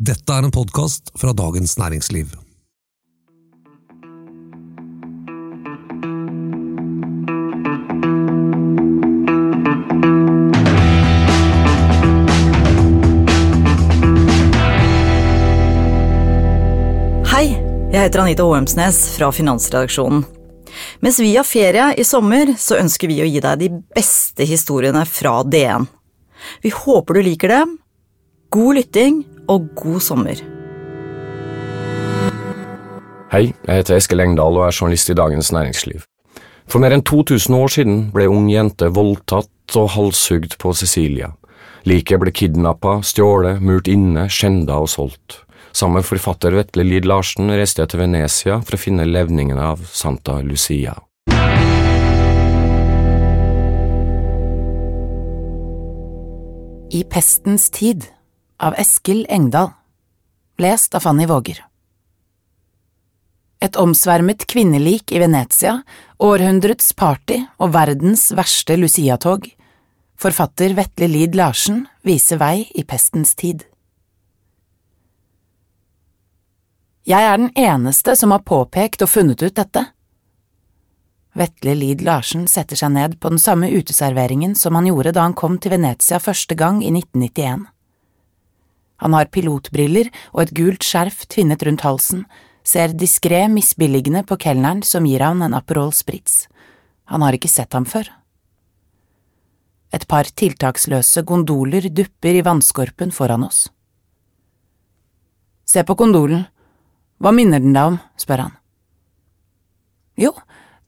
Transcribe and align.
Dette 0.00 0.32
er 0.32 0.46
en 0.46 0.52
podkast 0.54 1.10
fra 1.20 1.34
Dagens 1.36 1.74
Næringsliv. 1.76 2.30
Hei, 17.28 17.50
jeg 17.92 18.00
heter 18.00 18.22
Anita 18.22 18.46
Hoemsnes 18.48 19.02
fra 19.18 19.28
Finansredaksjonen. 19.36 20.24
Mens 21.04 21.20
vi 21.20 21.34
har 21.34 21.44
ferie 21.44 21.90
i 22.00 22.06
sommer, 22.08 22.54
så 22.56 22.78
ønsker 22.80 23.12
vi 23.12 23.20
å 23.20 23.28
gi 23.28 23.44
deg 23.44 23.66
de 23.66 23.68
beste 23.92 24.48
historiene 24.48 25.04
fra 25.04 25.42
DN. 25.44 25.84
Vi 26.64 26.72
håper 26.72 27.20
du 27.20 27.22
liker 27.28 27.52
dem. 27.52 27.76
God 28.48 28.80
lytting 28.80 29.20
og 29.50 29.66
god 29.78 30.00
sommer. 30.04 30.38
Hei, 33.30 33.50
jeg 33.66 33.82
heter 33.82 33.98
Eskil 33.98 34.22
Engdahl 34.22 34.58
og 34.58 34.68
er 34.68 34.74
journalist 34.74 35.10
i 35.10 35.18
Dagens 35.18 35.52
Næringsliv. 35.54 36.06
For 36.70 36.82
mer 36.82 36.94
enn 36.94 37.04
2000 37.06 37.56
år 37.56 37.72
siden 37.74 38.00
ble 38.14 38.28
ung 38.30 38.48
jente 38.50 38.90
voldtatt 38.94 39.76
og 39.78 39.92
halshugd 39.96 40.56
på 40.62 40.74
Sicilia. 40.74 41.32
Liket 41.86 42.20
ble 42.22 42.32
kidnappa, 42.34 43.00
stjålet, 43.06 43.62
murt 43.62 43.88
inne, 43.90 44.28
skjenda 44.30 44.78
og 44.82 44.90
solgt. 44.92 45.40
Sammen 45.72 46.00
med 46.00 46.06
forfatter 46.06 46.54
Vetle 46.58 46.84
Lid 46.86 47.06
Larsen 47.06 47.50
reiste 47.54 47.82
jeg 47.82 47.92
til 47.92 48.02
Venezia 48.02 48.58
for 48.62 48.76
å 48.76 48.82
finne 48.82 49.06
levningene 49.06 49.70
av 49.72 49.82
Santa 49.86 50.40
Lucia. 50.42 50.96
I 56.90 57.04
pestens 57.06 57.68
tid 57.70 58.08
av 58.60 58.74
Eskil 58.78 59.26
Engdahl 59.28 59.70
Lest 60.58 60.94
av 60.94 61.00
Fanny 61.00 61.26
Våger 61.26 61.64
Et 63.60 63.76
omsvermet 63.76 64.44
kvinnelik 64.46 65.12
i 65.12 65.20
Venezia, 65.22 65.78
århundrets 66.20 66.92
party 66.92 67.38
og 67.60 67.72
verdens 67.74 68.30
verste 68.36 68.76
Lucia-tog. 68.76 69.48
Forfatter 70.20 70.72
Vetle 70.76 71.08
Lid 71.08 71.36
Larsen 71.36 71.82
viser 72.04 72.40
vei 72.40 72.66
i 72.72 72.84
pestens 72.88 73.34
tid. 73.36 73.66
Jeg 77.08 77.28
er 77.28 77.36
den 77.36 77.52
eneste 77.56 78.16
som 78.16 78.32
har 78.32 78.44
påpekt 78.48 79.04
og 79.04 79.12
funnet 79.12 79.44
ut 79.44 79.56
dette. 79.56 79.86
Vetle 81.36 81.76
Lid 81.76 82.04
Larsen 82.04 82.48
setter 82.48 82.80
seg 82.80 82.92
ned 82.96 83.20
på 83.20 83.32
den 83.32 83.40
samme 83.40 83.72
uteserveringen 83.72 84.56
som 84.56 84.76
han 84.76 84.88
gjorde 84.88 85.16
da 85.16 85.28
han 85.28 85.36
kom 85.36 85.60
til 85.60 85.76
Venezia 85.76 86.20
første 86.20 86.56
gang 86.56 86.84
i 86.84 86.92
1991. 86.92 87.68
Han 89.00 89.16
har 89.16 89.30
pilotbriller 89.32 90.10
og 90.34 90.44
et 90.44 90.54
gult 90.56 90.84
skjerf 90.84 91.24
tvinnet 91.32 91.62
rundt 91.66 91.84
halsen, 91.86 92.24
ser 92.64 92.92
diskré 92.92 93.46
misbilligende 93.48 94.22
på 94.28 94.36
kelneren 94.40 94.82
som 94.84 95.06
gir 95.08 95.24
han 95.24 95.42
en 95.42 95.56
Aperol 95.56 95.92
Spritz. 95.96 96.46
Han 97.10 97.24
har 97.24 97.34
ikke 97.34 97.50
sett 97.50 97.72
ham 97.74 97.88
før. 97.88 98.10
Et 99.90 100.06
par 100.06 100.28
tiltaksløse 100.28 101.24
gondoler 101.26 101.88
dupper 101.90 102.36
i 102.38 102.44
vannskorpen 102.46 103.10
foran 103.10 103.48
oss. 103.48 103.64
Se 105.66 105.82
på 105.86 105.96
gondolen, 105.98 106.44
hva 107.20 107.32
minner 107.34 107.62
den 107.62 107.74
deg 107.74 107.92
om, 107.92 107.98
spør 108.18 108.44
han. 108.44 108.54
Jo, 110.20 110.32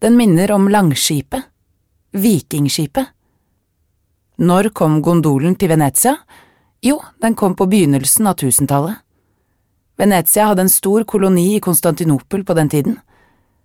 den 0.03 0.17
minner 0.19 0.53
om 0.55 0.69
Langskipet, 0.71 1.49
Vikingskipet. 2.13 3.09
Når 4.43 4.73
kom 4.77 4.99
gondolen 5.05 5.55
til 5.57 5.71
Venezia? 5.73 6.17
Jo, 6.83 6.99
den 7.23 7.35
kom 7.39 7.55
på 7.55 7.69
begynnelsen 7.71 8.27
av 8.27 8.35
tusentallet. 8.35 8.97
Venezia 9.97 10.49
hadde 10.49 10.65
en 10.67 10.73
stor 10.73 11.05
koloni 11.07 11.53
i 11.55 11.61
Konstantinopel 11.63 12.43
på 12.45 12.55
den 12.59 12.69
tiden. 12.69 12.97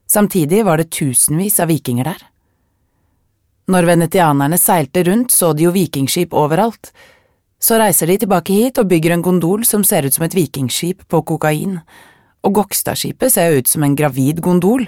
Samtidig 0.07 0.59
var 0.65 0.77
det 0.77 0.91
tusenvis 0.93 1.57
av 1.59 1.71
vikinger 1.71 2.11
der. 2.11 2.21
Når 3.73 3.89
venetianerne 3.89 4.59
seilte 4.61 5.01
rundt, 5.03 5.33
så 5.33 5.49
de 5.57 5.65
jo 5.65 5.73
vikingskip 5.73 6.35
overalt. 6.37 6.91
Så 7.59 7.79
reiser 7.81 8.07
de 8.07 8.19
tilbake 8.21 8.53
hit 8.53 8.77
og 8.77 8.91
bygger 8.93 9.17
en 9.17 9.25
gondol 9.25 9.65
som 9.65 9.83
ser 9.83 10.05
ut 10.05 10.13
som 10.13 10.27
et 10.27 10.37
vikingskip 10.37 11.07
på 11.09 11.23
kokain, 11.25 11.79
og 12.45 12.53
Gokstadskipet 12.61 13.33
ser 13.33 13.57
ut 13.57 13.67
som 13.67 13.83
en 13.83 13.97
gravid 13.97 14.43
gondol. 14.45 14.85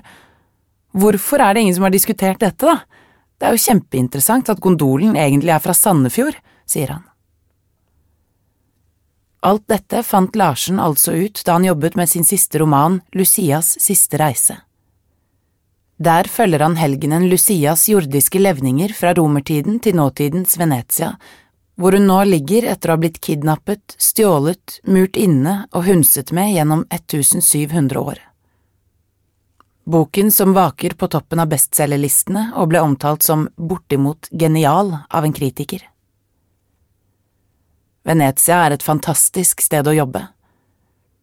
Hvorfor 0.94 1.41
er 1.41 1.57
det 1.57 1.66
ingen 1.66 1.79
som 1.79 1.90
har 1.90 1.97
diskutert 1.97 2.46
dette, 2.46 2.61
da? 2.61 2.85
Det 3.40 3.47
er 3.47 3.57
jo 3.57 3.66
kjempeinteressant 3.66 4.53
at 4.53 4.61
gondolen 4.61 5.17
egentlig 5.17 5.56
er 5.56 5.63
fra 5.63 5.73
Sandefjord, 5.73 6.38
sier 6.69 6.94
han. 6.94 7.09
Alt 9.41 9.67
dette 9.72 10.01
fant 10.03 10.35
Larsen 10.35 10.79
altså 10.83 11.13
ut 11.16 11.41
da 11.45 11.55
han 11.55 11.67
jobbet 11.67 11.95
med 11.95 12.09
sin 12.11 12.25
siste 12.27 12.59
roman 12.59 13.00
Lucias 13.16 13.77
siste 13.79 14.19
reise. 14.19 14.57
Der 16.00 16.27
følger 16.31 16.63
han 16.63 16.77
helgenen 16.79 17.27
Lucias 17.31 17.88
jordiske 17.89 18.39
levninger 18.39 18.91
fra 18.95 19.13
romertiden 19.16 19.79
til 19.83 19.97
nåtidens 19.99 20.55
Venezia, 20.59 21.13
hvor 21.75 21.95
hun 21.95 22.07
nå 22.07 22.22
ligger 22.28 22.67
etter 22.72 22.91
å 22.91 22.95
ha 22.95 22.99
blitt 22.99 23.19
kidnappet, 23.23 23.95
stjålet, 23.99 24.79
murt 24.83 25.19
inne 25.19 25.66
og 25.72 25.88
hundset 25.88 26.31
med 26.35 26.53
gjennom 26.55 26.85
1700 26.91 27.99
år. 27.99 28.19
Boken 29.89 30.31
som 30.31 30.51
vaker 30.53 30.94
på 30.99 31.07
toppen 31.11 31.39
av 31.44 31.51
bestselgerlistene 31.51 32.51
og 32.59 32.72
ble 32.72 32.83
omtalt 32.83 33.23
som 33.25 33.47
bortimot 33.55 34.28
genial 34.31 34.91
av 35.09 35.25
en 35.25 35.35
kritiker. 35.35 35.88
Venezia 38.09 38.64
er 38.66 38.74
et 38.74 38.86
fantastisk 38.86 39.62
sted 39.62 39.86
å 39.86 39.94
jobbe. 39.94 40.24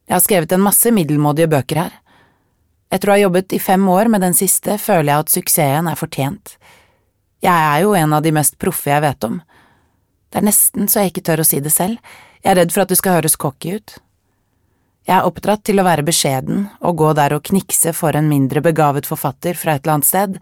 Jeg 0.07 0.15
har 0.15 0.23
skrevet 0.23 0.53
en 0.55 0.63
masse 0.63 0.91
middelmådige 0.95 1.51
bøker 1.51 1.81
her. 1.83 1.95
Etter 2.95 3.11
å 3.11 3.17
ha 3.17 3.23
jobbet 3.25 3.57
i 3.57 3.59
fem 3.59 3.83
år 3.91 4.07
med 4.13 4.23
den 4.23 4.37
siste, 4.39 4.77
føler 4.79 5.11
jeg 5.11 5.25
at 5.25 5.33
suksessen 5.35 5.91
er 5.91 5.99
fortjent. 5.99 6.55
Jeg 7.43 7.51
er 7.53 7.83
jo 7.83 7.97
en 7.99 8.15
av 8.15 8.23
de 8.23 8.31
mest 8.35 8.55
proffe 8.63 8.93
jeg 8.93 9.03
vet 9.03 9.27
om. 9.27 9.41
Det 10.31 10.39
er 10.39 10.47
nesten 10.47 10.87
så 10.87 11.03
jeg 11.03 11.11
ikke 11.11 11.27
tør 11.27 11.43
å 11.43 11.49
si 11.49 11.59
det 11.63 11.75
selv, 11.75 11.99
jeg 12.45 12.53
er 12.53 12.61
redd 12.61 12.75
for 12.75 12.85
at 12.85 12.93
det 12.93 13.01
skal 13.01 13.19
høres 13.19 13.35
cocky 13.41 13.81
ut. 13.81 13.97
Jeg 15.07 15.15
er 15.19 15.27
oppdratt 15.27 15.65
til 15.67 15.83
å 15.83 15.87
være 15.87 16.07
beskjeden 16.07 16.69
og 16.87 17.03
gå 17.03 17.11
der 17.19 17.35
og 17.35 17.45
knikse 17.47 17.93
for 17.95 18.15
en 18.19 18.31
mindre 18.31 18.63
begavet 18.63 19.07
forfatter 19.11 19.59
fra 19.59 19.75
et 19.75 19.83
eller 19.83 19.99
annet 19.99 20.09
sted, 20.09 20.39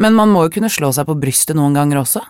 men 0.00 0.16
man 0.16 0.32
må 0.32 0.46
jo 0.46 0.54
kunne 0.56 0.72
slå 0.72 0.92
seg 0.96 1.08
på 1.08 1.16
brystet 1.20 1.56
noen 1.58 1.76
ganger 1.76 2.00
også. 2.00 2.24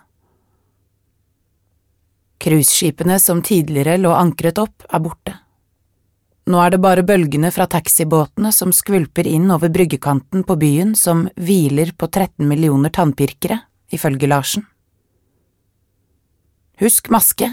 Cruiseskipene 2.38 3.18
som 3.20 3.42
tidligere 3.42 3.98
lå 3.98 4.12
ankret 4.14 4.58
opp, 4.62 4.86
er 4.86 5.02
borte. 5.02 5.34
Nå 6.48 6.60
er 6.62 6.72
det 6.72 6.80
bare 6.80 7.04
bølgene 7.04 7.50
fra 7.52 7.66
taxibåtene 7.68 8.52
som 8.54 8.70
skvulper 8.72 9.26
inn 9.28 9.50
over 9.52 9.68
bryggekanten 9.74 10.46
på 10.48 10.56
byen 10.56 10.94
som 10.96 11.26
hviler 11.36 11.90
på 11.92 12.08
13 12.08 12.46
millioner 12.48 12.94
tannpirkere, 12.94 13.58
ifølge 13.92 14.30
Larsen. 14.30 14.64
Husk 16.78 17.10
maske. 17.10 17.50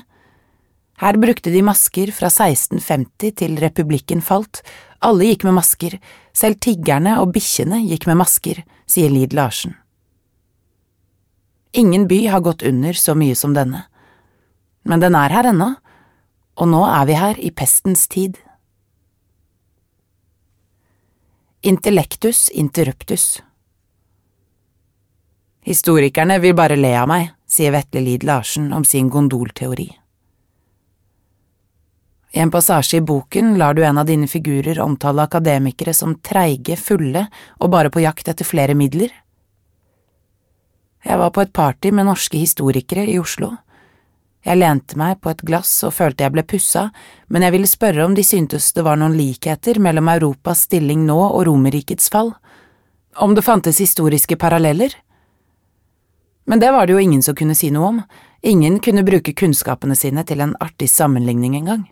Her 1.02 1.18
brukte 1.20 1.52
de 1.52 1.64
masker 1.66 2.14
fra 2.16 2.30
1650 2.30 3.34
til 3.42 3.58
republikken 3.60 4.22
falt, 4.24 4.62
alle 5.04 5.28
gikk 5.28 5.44
med 5.44 5.58
masker, 5.58 5.98
selv 6.32 6.62
tiggerne 6.64 7.18
og 7.20 7.34
bikkjene 7.36 7.82
gikk 7.90 8.06
med 8.08 8.22
masker, 8.22 8.62
sier 8.88 9.12
Lid 9.12 9.36
Larsen. 9.36 9.76
Ingen 11.76 12.08
by 12.08 12.22
har 12.32 12.46
gått 12.46 12.64
under 12.64 12.96
så 12.96 13.18
mye 13.18 13.36
som 13.36 13.58
denne 13.58 13.84
men 14.86 15.02
den 15.02 15.18
er 15.18 15.34
her 15.34 15.50
ennå, 15.52 15.74
og 16.56 16.70
nå 16.72 16.84
er 16.88 17.10
vi 17.10 17.18
her 17.20 17.42
i 17.42 17.52
pestens 17.52 18.06
tid. 18.08 18.38
Intellectus 21.66 22.48
interruptus 22.54 23.42
Historikerne 25.66 26.38
vil 26.38 26.54
bare 26.54 26.78
le 26.78 26.92
av 26.94 27.10
meg, 27.10 27.32
sier 27.50 27.74
Vetle 27.74 28.04
Lid 28.06 28.24
Larsen 28.24 28.70
om 28.78 28.84
sin 28.86 29.10
gondolteori. 29.10 29.88
I 32.36 32.42
en 32.44 32.52
passasje 32.54 33.00
i 33.00 33.02
boken 33.02 33.56
lar 33.58 33.74
du 33.74 33.82
en 33.88 33.98
av 33.98 34.06
dine 34.06 34.28
figurer 34.28 34.78
omtale 34.84 35.24
akademikere 35.24 35.94
som 35.96 36.18
treige, 36.20 36.78
fulle 36.78 37.26
og 37.58 37.72
bare 37.74 37.90
på 37.90 38.04
jakt 38.04 38.30
etter 38.30 38.46
flere 38.46 38.76
midler. 38.78 39.10
Jeg 41.06 41.18
var 41.22 41.32
på 41.32 41.42
et 41.42 41.54
party 41.54 41.90
med 41.96 42.06
norske 42.10 42.38
historikere 42.38 43.08
i 43.10 43.18
Oslo. 43.18 43.56
Jeg 44.46 44.60
lente 44.62 44.98
meg 44.98 45.18
på 45.26 45.32
et 45.34 45.42
glass 45.42 45.72
og 45.88 45.96
følte 45.98 46.22
jeg 46.22 46.34
ble 46.36 46.44
pussa, 46.46 46.92
men 47.34 47.42
jeg 47.42 47.56
ville 47.56 47.70
spørre 47.70 48.06
om 48.06 48.14
de 48.14 48.22
syntes 48.26 48.68
det 48.78 48.84
var 48.86 49.00
noen 49.02 49.16
likheter 49.18 49.80
mellom 49.82 50.12
Europas 50.14 50.68
stilling 50.68 51.02
nå 51.08 51.18
og 51.18 51.48
Romerrikets 51.48 52.12
fall, 52.14 52.30
om 53.18 53.34
det 53.34 53.46
fantes 53.48 53.82
historiske 53.82 54.38
paralleller. 54.38 54.94
Men 56.46 56.62
det 56.62 56.70
var 56.76 56.86
det 56.86 56.94
jo 56.94 57.02
ingen 57.02 57.26
som 57.26 57.34
kunne 57.34 57.58
si 57.58 57.72
noe 57.74 57.90
om, 57.90 58.00
ingen 58.46 58.78
kunne 58.86 59.06
bruke 59.08 59.34
kunnskapene 59.34 59.98
sine 59.98 60.22
til 60.30 60.46
en 60.46 60.54
artig 60.62 60.92
sammenligning 60.94 61.58
engang. 61.58 61.88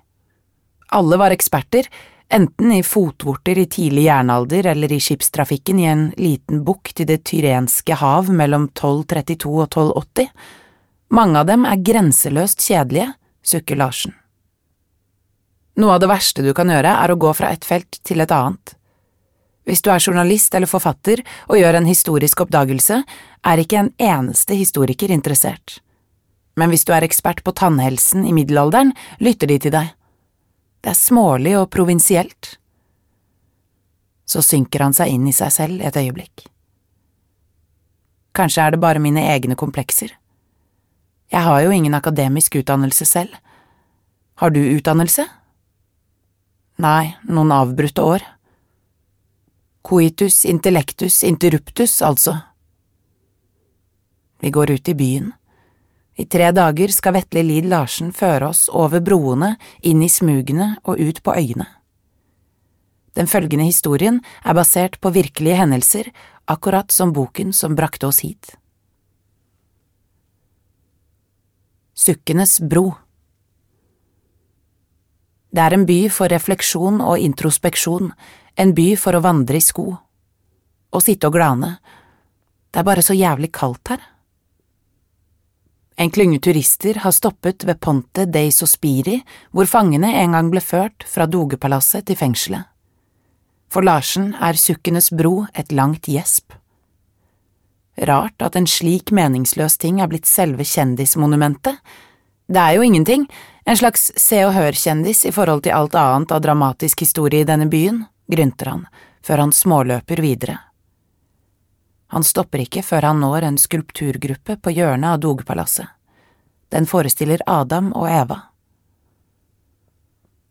Alle 0.93 1.17
var 1.17 1.33
eksperter, 1.33 1.89
enten 2.29 2.71
i 2.75 2.83
fotvorter 2.85 3.57
i 3.57 3.65
tidlig 3.65 4.05
jernalder 4.11 4.69
eller 4.75 4.93
i 4.93 5.01
skipstrafikken 5.01 5.79
i 5.81 5.89
en 5.89 6.11
liten 6.21 6.61
bukt 6.67 7.01
i 7.01 7.09
det 7.09 7.23
tyrenske 7.25 7.97
hav 7.97 8.29
mellom 8.29 8.69
1232 8.75 9.49
og 9.57 9.71
1280 9.71 10.29
mange 11.13 11.39
av 11.39 11.47
dem 11.49 11.65
er 11.69 11.81
grenseløst 11.85 12.63
kjedelige, 12.65 13.13
sukker 13.45 13.77
Larsen. 13.77 14.15
Noe 15.77 15.95
av 15.95 16.01
det 16.03 16.09
verste 16.11 16.45
du 16.45 16.51
kan 16.57 16.69
gjøre, 16.69 16.89
er 16.89 17.11
å 17.11 17.19
gå 17.19 17.31
fra 17.37 17.49
et 17.53 17.65
felt 17.65 17.99
til 18.05 18.21
et 18.21 18.33
annet. 18.33 18.75
Hvis 19.65 19.81
du 19.81 19.89
er 19.93 20.03
journalist 20.03 20.53
eller 20.53 20.69
forfatter 20.69 21.23
og 21.47 21.57
gjør 21.57 21.79
en 21.79 21.87
historisk 21.87 22.43
oppdagelse, 22.43 22.99
er 23.43 23.61
ikke 23.61 23.79
en 23.79 23.91
eneste 23.97 24.57
historiker 24.59 25.13
interessert. 25.13 25.79
Men 26.59 26.69
hvis 26.69 26.85
du 26.85 26.93
er 26.93 27.05
ekspert 27.05 27.41
på 27.45 27.55
tannhelsen 27.57 28.27
i 28.29 28.33
middelalderen, 28.35 28.93
lytter 29.23 29.49
de 29.49 29.59
til 29.63 29.73
deg. 29.73 29.93
Det 30.83 30.91
er 30.91 30.99
smålig 30.99 31.55
og 31.57 31.71
provinsielt. 31.73 32.57
Så 34.29 34.43
synker 34.45 34.83
han 34.85 34.93
seg 34.93 35.13
inn 35.15 35.29
i 35.29 35.35
seg 35.35 35.53
selv 35.55 35.81
et 35.81 35.97
øyeblikk. 35.97 36.45
Kanskje 38.33 38.65
er 38.65 38.75
det 38.75 38.81
bare 38.83 39.01
mine 39.01 39.23
egne 39.31 39.57
komplekser. 39.57 40.11
Jeg 41.33 41.41
har 41.41 41.63
jo 41.65 41.71
ingen 41.73 41.95
akademisk 41.97 42.59
utdannelse 42.59 43.05
selv. 43.09 43.33
Har 44.37 44.53
du 44.53 44.59
utdannelse? 44.61 45.25
Nei, 46.77 47.15
noen 47.25 47.53
avbrutte 47.53 48.05
år. 48.05 48.25
Coitus 49.81 50.43
intellectus 50.45 51.23
interruptus, 51.25 52.01
altså. 52.05 52.37
Vi 54.39 54.51
går 54.53 54.75
ut 54.77 54.89
i 54.89 54.93
byen. 54.93 55.33
I 56.15 56.25
tre 56.29 56.51
dager 56.53 56.93
skal 56.93 57.17
Vetle 57.17 57.41
Lid 57.41 57.65
Larsen 57.65 58.13
føre 58.13 58.51
oss 58.53 58.67
over 58.69 59.01
broene, 59.01 59.55
inn 59.81 60.03
i 60.05 60.11
smugene 60.13 60.75
og 60.85 61.01
ut 61.01 61.23
på 61.25 61.33
øyene. 61.33 61.65
Den 63.17 63.29
følgende 63.29 63.65
historien 63.65 64.21
er 64.45 64.57
basert 64.57 64.99
på 65.01 65.09
virkelige 65.13 65.57
hendelser, 65.57 66.09
akkurat 66.45 66.93
som 66.93 67.13
boken 67.13 67.53
som 67.53 67.75
brakte 67.77 68.09
oss 68.09 68.21
hit. 68.21 68.53
Sukkenes 71.93 72.59
bro 72.59 72.91
det 75.53 75.61
er 75.61 75.75
en 75.75 75.83
by 75.85 75.99
for 76.09 76.33
refleksjon 76.33 76.97
og 77.05 77.21
introspeksjon, 77.21 78.09
en 78.57 78.71
by 78.73 78.87
for 78.97 79.13
å 79.13 79.21
vandre 79.21 79.59
i 79.59 79.61
sko. 79.61 79.85
Å 80.89 81.01
sitte 81.01 81.29
og 81.29 81.35
glane. 81.37 81.75
Det 82.73 82.81
er 82.81 82.87
bare 82.87 83.03
så 83.05 83.13
jævlig 83.13 83.51
kaldt 83.53 83.93
her. 83.93 84.01
En 86.01 86.09
klynge 86.09 86.39
turister 86.41 86.97
har 87.03 87.13
stoppet 87.13 87.67
ved 87.69 87.77
Ponte 87.77 88.25
dei 88.25 88.47
Sospiri, 88.49 89.19
hvor 89.53 89.69
fangene 89.69 90.09
en 90.23 90.33
gang 90.33 90.49
ble 90.49 90.61
ført 90.61 91.05
fra 91.05 91.29
dogepalasset 91.29 92.09
til 92.09 92.17
fengselet. 92.17 92.65
For 93.69 93.85
Larsen 93.85 94.31
er 94.33 94.57
Sukkenes 94.57 95.11
bro 95.13 95.45
et 95.53 95.69
langt 95.69 96.09
gjesp. 96.09 96.57
Rart 97.97 98.41
at 98.41 98.55
en 98.55 98.67
slik 98.67 99.11
meningsløs 99.13 99.77
ting 99.77 100.01
er 100.01 100.09
blitt 100.09 100.25
selve 100.25 100.65
kjendismonumentet. 100.65 101.77
Det 102.49 102.59
er 102.59 102.75
jo 102.77 102.85
ingenting, 102.85 103.27
en 103.65 103.77
slags 103.77 104.11
Se 104.19 104.41
og 104.45 104.53
Hør-kjendis 104.57 105.23
i 105.29 105.31
forhold 105.31 105.63
til 105.63 105.75
alt 105.77 105.95
annet 105.95 106.33
av 106.33 106.41
dramatisk 106.43 107.05
historie 107.05 107.45
i 107.45 107.47
denne 107.47 107.69
byen, 107.71 108.03
grynter 108.27 108.73
han, 108.73 108.85
før 109.23 109.45
han 109.45 109.53
småløper 109.55 110.21
videre. 110.21 110.57
Han 112.13 112.25
stopper 112.25 112.65
ikke 112.65 112.83
før 112.85 113.07
han 113.09 113.21
når 113.23 113.47
en 113.47 113.57
skulpturgruppe 113.57 114.57
på 114.61 114.73
hjørnet 114.75 115.15
av 115.15 115.21
Dogpalasset. 115.23 115.87
Den 116.73 116.85
forestiller 116.89 117.41
Adam 117.49 117.91
og 117.93 118.09
Eva. 118.09 118.39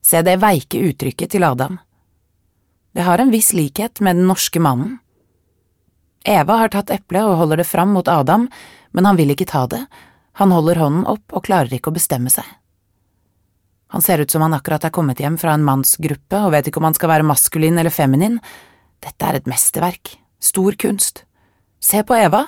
Se 0.03 0.23
det 0.27 0.39
veike 0.43 0.81
uttrykket 0.89 1.35
til 1.35 1.47
Adam. 1.47 1.79
Det 2.93 3.07
har 3.07 3.23
en 3.23 3.31
viss 3.31 3.53
likhet 3.55 4.01
med 4.01 4.19
den 4.19 4.27
norske 4.31 4.61
mannen. 4.63 4.99
Eva 6.25 6.57
har 6.61 6.73
tatt 6.73 6.93
eplet 6.95 7.27
og 7.27 7.39
holder 7.41 7.63
det 7.63 7.69
fram 7.69 7.93
mot 7.97 8.09
Adam, 8.09 8.49
men 8.93 9.09
han 9.09 9.19
vil 9.19 9.35
ikke 9.35 9.49
ta 9.51 9.67
det, 9.71 9.83
han 10.41 10.53
holder 10.55 10.81
hånden 10.81 11.07
opp 11.11 11.35
og 11.35 11.45
klarer 11.49 11.73
ikke 11.75 11.91
å 11.93 11.97
bestemme 11.97 12.31
seg. 12.33 12.47
Han 13.93 14.01
ser 14.01 14.23
ut 14.23 14.31
som 14.33 14.41
han 14.41 14.55
akkurat 14.57 14.87
er 14.89 14.95
kommet 14.95 15.21
hjem 15.21 15.37
fra 15.37 15.53
en 15.53 15.67
mannsgruppe 15.67 16.39
og 16.41 16.55
vet 16.55 16.71
ikke 16.71 16.81
om 16.81 16.89
han 16.89 16.97
skal 16.97 17.11
være 17.13 17.29
maskulin 17.29 17.77
eller 17.77 17.93
feminin. 17.93 18.39
Dette 19.05 19.29
er 19.29 19.37
et 19.37 19.51
mesterverk, 19.51 20.15
stor 20.41 20.79
kunst. 20.81 21.27
Se 21.83 22.01
på 22.07 22.17
Eva. 22.17 22.47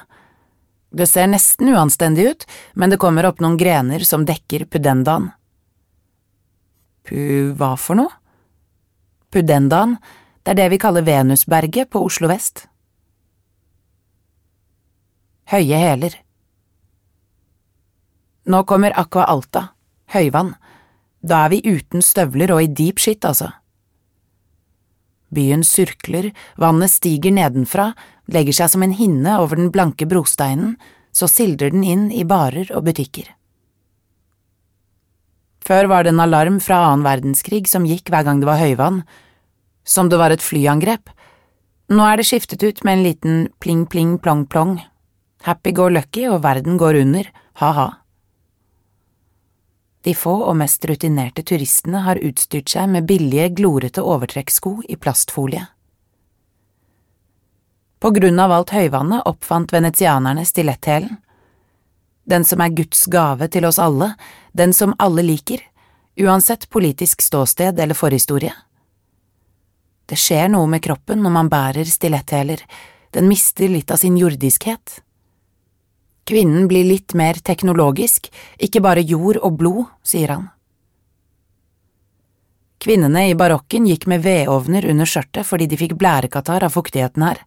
Det 0.95 1.05
ser 1.11 1.29
nesten 1.29 1.69
uanstendig 1.75 2.31
ut, 2.31 2.47
men 2.81 2.93
det 2.93 3.01
kommer 3.03 3.29
opp 3.29 3.43
noen 3.45 3.59
grener 3.61 4.07
som 4.09 4.25
dekker 4.25 4.65
pudendaen. 4.73 5.33
Pu… 7.05 7.53
hva 7.59 7.75
for 7.77 8.01
noe? 8.01 8.15
Pudendaen, 9.35 9.99
det 10.47 10.55
er 10.55 10.63
det 10.63 10.71
vi 10.73 10.81
kaller 10.81 11.05
Venusberget 11.05 11.91
på 11.93 12.01
Oslo 12.07 12.31
vest. 12.31 12.71
Høye 15.53 15.79
hæler. 15.79 16.17
Nå 18.45 18.63
kommer 18.69 18.93
Aqua 19.01 19.25
Alta, 19.29 19.71
høyvann 20.13 20.55
da 21.25 21.45
er 21.47 21.55
vi 21.55 21.61
uten 21.65 22.05
støvler 22.05 22.53
og 22.53 22.63
i 22.63 22.69
deep 22.69 23.01
shit, 23.01 23.25
altså. 23.25 23.49
Byen 25.35 25.65
surkler, 25.67 26.31
vannet 26.61 26.93
stiger 26.93 27.33
nedenfra, 27.35 27.93
legger 28.31 28.61
seg 28.61 28.75
som 28.75 28.85
en 28.85 28.95
hinne 28.95 29.39
over 29.41 29.59
den 29.59 29.73
blanke 29.75 30.07
brosteinen, 30.07 30.77
så 31.15 31.27
sildrer 31.31 31.73
den 31.73 31.87
inn 31.87 32.05
i 32.13 32.27
barer 32.29 32.71
og 32.75 32.85
butikker. 32.87 33.27
Før 35.65 35.89
var 35.89 36.05
det 36.05 36.13
en 36.13 36.21
alarm 36.21 36.59
fra 36.61 36.83
annen 36.91 37.07
verdenskrig 37.07 37.65
som 37.71 37.87
gikk 37.89 38.13
hver 38.13 38.27
gang 38.27 38.43
det 38.43 38.51
var 38.51 38.61
høyvann, 38.61 39.01
som 39.85 40.11
det 40.13 40.21
var 40.21 40.35
et 40.35 40.45
flyangrep. 40.45 41.09
Nå 41.89 42.05
er 42.05 42.21
det 42.21 42.29
skiftet 42.29 42.63
ut 42.65 42.85
med 42.85 42.99
en 42.99 43.07
liten 43.07 43.39
pling-pling-plong-plong. 43.65 44.77
Happy 45.45 45.75
go 45.77 45.91
lucky 45.93 46.25
og 46.31 46.41
verden 46.45 46.79
går 46.81 47.03
under, 47.03 47.29
ha-ha. 47.61 47.91
De 50.05 50.15
få 50.17 50.33
og 50.45 50.57
mest 50.57 50.85
rutinerte 50.89 51.45
turistene 51.45 52.01
har 52.05 52.21
utstyrt 52.25 52.73
seg 52.73 52.89
med 52.93 53.05
billige, 53.09 53.51
glorete 53.57 54.05
overtrekkssko 54.05 54.79
i 54.89 54.97
plastfolie. 54.97 55.67
På 58.01 58.13
grunn 58.13 58.41
av 58.41 58.53
alt 58.53 58.73
høyvannet 58.77 59.25
oppfant 59.29 59.73
venetianerne 59.73 60.45
stiletthælen. 60.49 61.15
Den 62.25 62.45
som 62.45 62.61
er 62.65 62.73
Guds 62.77 63.05
gave 63.13 63.49
til 63.53 63.69
oss 63.69 63.81
alle, 63.81 64.15
den 64.53 64.73
som 64.77 64.97
alle 65.01 65.25
liker, 65.25 65.61
uansett 66.21 66.71
politisk 66.73 67.25
ståsted 67.25 67.81
eller 67.81 67.97
forhistorie. 67.97 68.53
Det 70.05 70.21
skjer 70.21 70.49
noe 70.53 70.69
med 70.69 70.85
kroppen 70.85 71.21
når 71.25 71.37
man 71.37 71.53
bærer 71.53 71.89
stiletthæler, 71.89 72.65
den 73.13 73.29
mister 73.29 73.69
litt 73.69 73.93
av 73.93 74.01
sin 74.01 74.17
jordiskhet. 74.21 75.04
Kvinnen 76.25 76.69
blir 76.69 76.87
litt 76.89 77.13
mer 77.13 77.37
teknologisk, 77.45 78.31
ikke 78.57 78.81
bare 78.85 79.05
jord 79.05 79.43
og 79.45 79.59
blod, 79.61 79.85
sier 80.07 80.33
han. 80.33 80.47
Kvinnene 82.85 83.27
i 83.31 83.37
barokken 83.37 83.87
gikk 83.89 84.07
med 84.09 84.25
vedovner 84.25 84.85
under 84.89 85.09
skjørtet 85.09 85.47
fordi 85.49 85.69
de 85.69 85.79
fikk 85.81 85.95
blærekatarr 86.01 86.67
av 86.67 86.75
fuktigheten 86.75 87.25
her. 87.25 87.41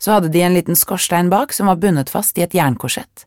Så 0.00 0.16
hadde 0.16 0.32
de 0.32 0.42
en 0.44 0.56
liten 0.56 0.76
skorstein 0.76 1.30
bak 1.32 1.52
som 1.56 1.68
var 1.68 1.80
bundet 1.80 2.12
fast 2.12 2.36
i 2.40 2.44
et 2.44 2.56
jernkorsett. 2.56 3.26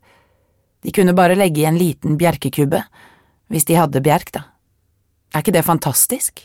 De 0.83 0.91
kunne 0.93 1.15
bare 1.17 1.37
legge 1.37 1.61
i 1.61 1.69
en 1.69 1.77
liten 1.77 2.17
bjerkekubbe, 2.19 2.83
hvis 3.49 3.65
de 3.69 3.77
hadde 3.77 4.01
bjerk, 4.03 4.33
da. 4.33 4.43
Er 5.33 5.41
ikke 5.41 5.55
det 5.55 5.65
fantastisk? 5.65 6.43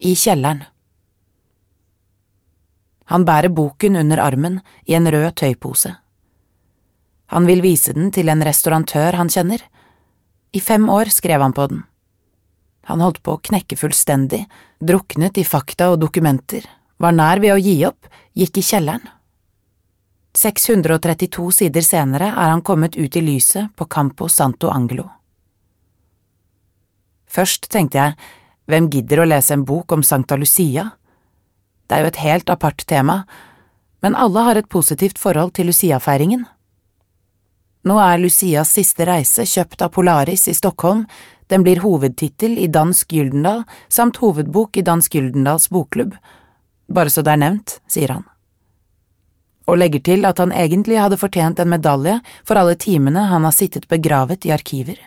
I 0.00 0.12
kjelleren. 0.16 0.64
Han 3.12 3.24
bærer 3.24 3.52
boken 3.54 3.96
under 3.96 4.20
armen 4.22 4.60
i 4.86 4.94
en 4.98 5.06
rød 5.10 5.34
tøypose. 5.38 5.94
Han 7.26 7.46
vil 7.46 7.62
vise 7.62 7.94
den 7.94 8.12
til 8.14 8.30
en 8.30 8.42
restaurantør 8.46 9.18
han 9.18 9.30
kjenner. 9.30 9.62
I 10.52 10.60
fem 10.60 10.88
år 10.90 11.10
skrev 11.14 11.42
han 11.42 11.54
på 11.54 11.66
den. 11.70 11.82
Han 12.86 13.02
holdt 13.02 13.22
på 13.26 13.34
å 13.34 13.42
knekke 13.42 13.78
fullstendig, 13.78 14.44
druknet 14.78 15.38
i 15.38 15.44
fakta 15.44 15.90
og 15.90 16.00
dokumenter, 16.04 16.62
var 17.02 17.14
nær 17.16 17.42
ved 17.42 17.56
å 17.56 17.58
gi 17.58 17.80
opp, 17.88 18.06
gikk 18.38 18.60
i 18.62 18.66
kjelleren. 18.66 19.08
632 20.36 21.50
sider 21.58 21.82
senere 21.82 22.28
er 22.28 22.52
han 22.52 22.62
kommet 22.62 22.96
ut 22.96 23.16
i 23.16 23.22
lyset 23.24 23.72
på 23.74 23.88
Campo 23.90 24.28
Santo 24.28 24.68
Angelo. 24.68 25.08
Først 27.26 27.70
tenkte 27.72 27.98
jeg, 27.98 28.14
hvem 28.68 28.90
gidder 28.92 29.22
å 29.22 29.28
lese 29.28 29.56
en 29.56 29.64
bok 29.66 29.96
om 29.96 30.04
Sankta 30.04 30.36
Lucia? 30.38 30.90
Det 31.86 31.96
er 31.96 32.04
jo 32.04 32.10
et 32.10 32.22
helt 32.24 32.50
apart 32.50 32.82
tema, 32.86 33.22
men 34.02 34.16
alle 34.18 34.42
har 34.42 34.58
et 34.58 34.68
positivt 34.68 35.18
forhold 35.18 35.54
til 35.56 35.70
Lucia-feiringen. 35.70 36.44
Nå 37.86 37.96
er 38.02 38.18
Lucias 38.18 38.72
siste 38.74 39.06
reise 39.06 39.46
kjøpt 39.46 39.82
av 39.86 39.92
Polaris 39.94 40.48
i 40.50 40.54
Stockholm, 40.54 41.04
den 41.46 41.62
blir 41.62 41.78
hovedtittel 41.84 42.56
i 42.58 42.66
Dansk 42.66 43.12
Gyldendal 43.14 43.62
samt 43.88 44.18
hovedbok 44.18 44.76
i 44.76 44.82
Dansk 44.82 45.14
Gyldendals 45.14 45.68
bokklubb, 45.70 46.16
bare 46.90 47.10
så 47.10 47.22
det 47.22 47.36
er 47.36 47.42
nevnt, 47.44 47.76
sier 47.90 48.10
han. 48.16 48.24
Og 49.70 49.78
legger 49.78 50.02
til 50.02 50.26
at 50.26 50.42
han 50.42 50.54
egentlig 50.54 50.98
hadde 50.98 51.18
fortjent 51.18 51.62
en 51.62 51.70
medalje 51.70 52.18
for 52.46 52.58
alle 52.58 52.74
timene 52.78 53.28
han 53.30 53.46
har 53.46 53.54
sittet 53.54 53.86
begravet 53.90 54.46
i 54.46 54.54
arkiver. 54.54 54.98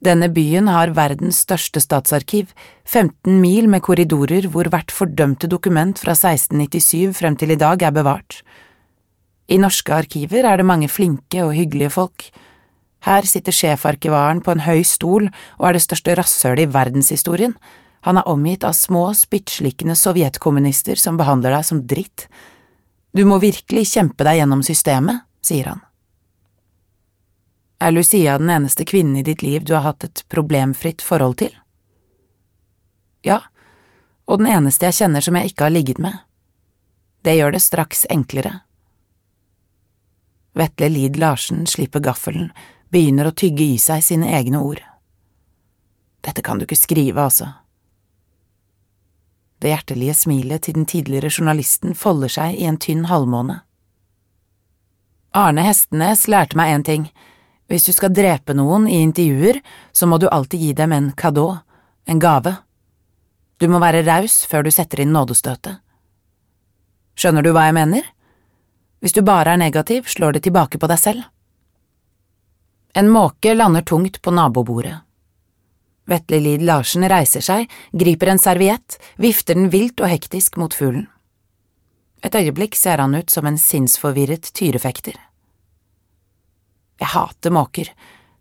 Denne 0.00 0.30
byen 0.32 0.70
har 0.72 0.94
verdens 0.96 1.42
største 1.44 1.82
statsarkiv, 1.82 2.54
15 2.88 3.36
mil 3.40 3.68
med 3.68 3.82
korridorer 3.84 4.48
hvor 4.48 4.70
hvert 4.72 4.92
fordømte 4.94 5.50
dokument 5.50 5.98
fra 6.00 6.14
1697 6.16 7.18
frem 7.18 7.36
til 7.36 7.52
i 7.52 7.60
dag 7.60 7.82
er 7.84 7.92
bevart. 7.92 8.40
I 9.50 9.58
norske 9.60 9.92
arkiver 9.92 10.46
er 10.46 10.56
det 10.56 10.66
mange 10.66 10.88
flinke 10.88 11.44
og 11.44 11.52
hyggelige 11.58 11.90
folk, 11.90 12.30
Her 13.06 13.24
sitter 13.24 13.54
sjefarkivaren 13.54 14.42
på 14.44 14.52
en 14.52 14.64
høy 14.66 14.82
stol 14.84 15.30
og 15.30 15.68
er 15.68 15.76
det 15.76 15.84
største 15.86 16.16
rasshølet 16.18 16.66
i 16.66 16.72
verdenshistorien. 16.74 17.54
Han 18.04 18.20
er 18.20 18.28
omgitt 18.28 18.64
av 18.64 18.76
små, 18.76 19.10
spyttslikkende 19.16 19.96
sovjetkommunister 19.96 21.00
som 21.00 21.20
behandler 21.20 21.56
deg 21.56 21.68
som 21.68 21.82
dritt. 21.88 22.26
Du 23.16 23.24
må 23.28 23.40
virkelig 23.42 23.88
kjempe 23.94 24.24
deg 24.24 24.40
gjennom 24.40 24.64
systemet, 24.64 25.24
sier 25.44 25.72
han. 25.72 25.84
Er 27.80 27.90
Lucia 27.90 28.38
den 28.38 28.50
eneste 28.50 28.84
kvinnen 28.84 29.16
i 29.16 29.22
ditt 29.24 29.42
liv 29.42 29.64
du 29.64 29.74
har 29.74 29.86
hatt 29.86 30.04
et 30.04 30.24
problemfritt 30.28 31.02
forhold 31.02 31.38
til? 31.40 31.54
Ja, 33.24 33.40
og 34.28 34.42
den 34.42 34.50
eneste 34.52 34.90
jeg 34.90 34.98
kjenner 35.00 35.24
som 35.24 35.38
jeg 35.38 35.52
ikke 35.52 35.66
har 35.66 35.72
ligget 35.72 35.98
med. 35.98 36.18
Det 37.24 37.38
gjør 37.38 37.56
det 37.56 37.62
straks 37.64 38.04
enklere. 38.12 38.60
Vetle 40.52 40.90
Lid 40.92 41.16
Larsen 41.16 41.64
slipper 41.66 42.04
gaffelen, 42.04 42.50
begynner 42.92 43.30
å 43.30 43.34
tygge 43.36 43.64
i 43.64 43.78
seg 43.78 44.04
sine 44.04 44.28
egne 44.36 44.60
ord. 44.60 44.82
Dette 46.20 46.44
kan 46.44 46.58
du 46.58 46.66
ikke 46.66 46.76
skrive, 46.76 47.22
altså. 47.22 47.48
Det 49.60 49.72
hjertelige 49.72 50.16
smilet 50.16 50.64
til 50.64 50.76
den 50.76 50.88
tidligere 50.88 51.32
journalisten 51.32 51.96
folder 51.96 52.32
seg 52.32 52.60
i 52.60 52.68
en 52.68 52.80
tynn 52.80 53.06
halvmåne. 53.08 53.60
Arne 55.36 55.64
Hestenes 55.64 56.26
lærte 56.28 56.58
meg 56.58 56.74
en 56.74 56.84
ting, 56.84 57.10
hvis 57.70 57.86
du 57.86 57.92
skal 57.94 58.10
drepe 58.10 58.54
noen 58.58 58.88
i 58.90 58.98
intervjuer, 59.04 59.60
så 59.94 60.08
må 60.10 60.18
du 60.18 60.26
alltid 60.28 60.60
gi 60.60 60.72
dem 60.74 60.92
en 60.92 61.12
cadeau, 61.14 61.60
en 62.10 62.18
gave. 62.18 62.56
Du 63.62 63.68
må 63.70 63.78
være 63.78 64.02
raus 64.02 64.40
før 64.50 64.66
du 64.66 64.72
setter 64.74 65.04
inn 65.04 65.12
nådestøtet. 65.14 65.78
Skjønner 67.14 67.46
du 67.46 67.52
hva 67.54 67.68
jeg 67.68 67.76
mener? 67.76 68.08
Hvis 69.00 69.14
du 69.14 69.22
bare 69.22 69.54
er 69.54 69.62
negativ, 69.62 70.08
slår 70.10 70.36
det 70.36 70.42
tilbake 70.48 70.80
på 70.82 70.90
deg 70.90 70.98
selv. 70.98 71.22
En 72.98 73.06
måke 73.12 73.54
lander 73.54 73.86
tungt 73.86 74.18
på 74.18 74.34
nabobordet. 74.34 74.96
Vetle 76.10 76.40
Lid 76.42 76.66
Larsen 76.66 77.06
reiser 77.06 77.44
seg, 77.44 77.70
griper 77.94 78.32
en 78.32 78.42
serviett, 78.42 78.98
vifter 79.14 79.54
den 79.54 79.70
vilt 79.70 80.02
og 80.02 80.10
hektisk 80.10 80.58
mot 80.58 80.74
fuglen. 80.74 81.06
Et 82.26 82.34
øyeblikk 82.34 82.74
ser 82.76 82.98
han 82.98 83.14
ut 83.14 83.30
som 83.30 83.46
en 83.46 83.60
sinnsforvirret 83.60 84.50
tyrefekter. 84.58 85.14
Jeg 87.00 87.12
hater 87.14 87.52
måker, 87.54 87.88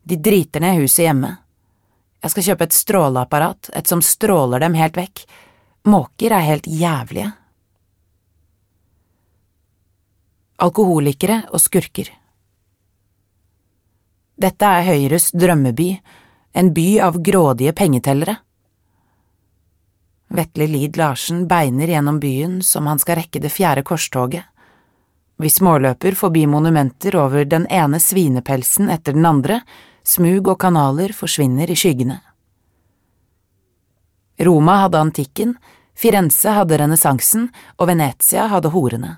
de 0.04 0.18
driter 0.20 0.64
ned 0.64 0.82
huset 0.82 1.06
hjemme. 1.06 1.32
Jeg 2.20 2.34
skal 2.34 2.48
kjøpe 2.50 2.68
et 2.68 2.76
stråleapparat, 2.76 3.70
et 3.80 3.88
som 3.88 4.02
stråler 4.04 4.60
dem 4.60 4.76
helt 4.76 4.98
vekk. 5.00 5.24
Måker 5.88 6.36
er 6.36 6.48
helt 6.50 6.68
jævlige. 6.68 7.32
Alkoholikere 10.60 11.46
og 11.54 11.62
skurker 11.64 12.10
Dette 14.40 14.68
er 14.68 14.86
Høyres 14.88 15.30
drømmeby, 15.36 15.88
en 16.56 16.74
by 16.76 16.88
av 17.04 17.18
grådige 17.24 17.74
pengetellere. 17.76 18.38
Vetle 20.36 20.68
Lid 20.70 21.00
Larsen 21.00 21.46
beiner 21.48 21.92
gjennom 21.92 22.20
byen 22.24 22.60
som 22.64 22.88
han 22.88 23.00
skal 23.02 23.20
rekke 23.20 23.42
det 23.44 23.52
fjerde 23.52 23.84
korstoget. 23.88 24.46
Vi 25.40 25.50
småløper 25.50 26.18
forbi 26.20 26.44
monumenter 26.52 27.16
over 27.16 27.46
den 27.48 27.64
ene 27.72 28.00
svinepelsen 28.04 28.90
etter 28.92 29.16
den 29.16 29.26
andre, 29.26 29.62
smug 30.04 30.50
og 30.52 30.60
kanaler 30.60 31.14
forsvinner 31.16 31.72
i 31.72 31.78
skyggene. 31.80 32.18
Roma 34.44 34.82
hadde 34.84 35.00
antikken, 35.00 35.56
Firenze 35.96 36.52
hadde 36.56 36.78
renessansen, 36.80 37.50
og 37.80 37.88
Venezia 37.88 38.48
hadde 38.52 38.72
horene. 38.72 39.18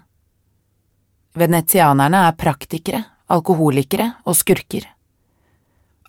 Venetianerne 1.37 2.23
er 2.27 2.37
praktikere, 2.37 3.03
alkoholikere 3.29 4.11
og 4.25 4.37
skurker. 4.37 4.85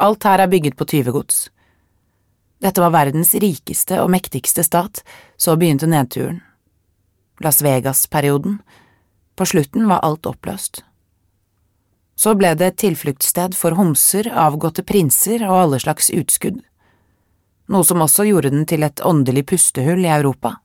Alt 0.00 0.24
her 0.28 0.44
er 0.44 0.52
bygget 0.52 0.76
på 0.76 0.88
tyvegods. 0.88 1.46
Dette 2.62 2.84
var 2.84 2.92
verdens 2.94 3.34
rikeste 3.34 4.00
og 4.02 4.10
mektigste 4.12 4.64
stat, 4.64 5.02
så 5.36 5.56
begynte 5.56 5.88
nedturen. 5.88 6.40
Las 7.42 7.62
Vegas-perioden. 7.62 8.60
På 9.36 9.46
slutten 9.48 9.88
var 9.88 10.02
alt 10.04 10.26
oppløst. 10.28 10.82
Så 12.16 12.34
ble 12.38 12.52
det 12.54 12.66
et 12.68 12.80
tilfluktssted 12.82 13.56
for 13.56 13.74
homser, 13.78 14.28
avgåtte 14.28 14.84
prinser 14.86 15.42
og 15.48 15.56
alle 15.56 15.80
slags 15.82 16.10
utskudd, 16.12 16.60
noe 17.72 17.86
som 17.88 18.04
også 18.04 18.26
gjorde 18.28 18.52
den 18.52 18.66
til 18.68 18.84
et 18.84 19.00
åndelig 19.06 19.46
pustehull 19.48 20.04
i 20.04 20.12
Europa. 20.12 20.58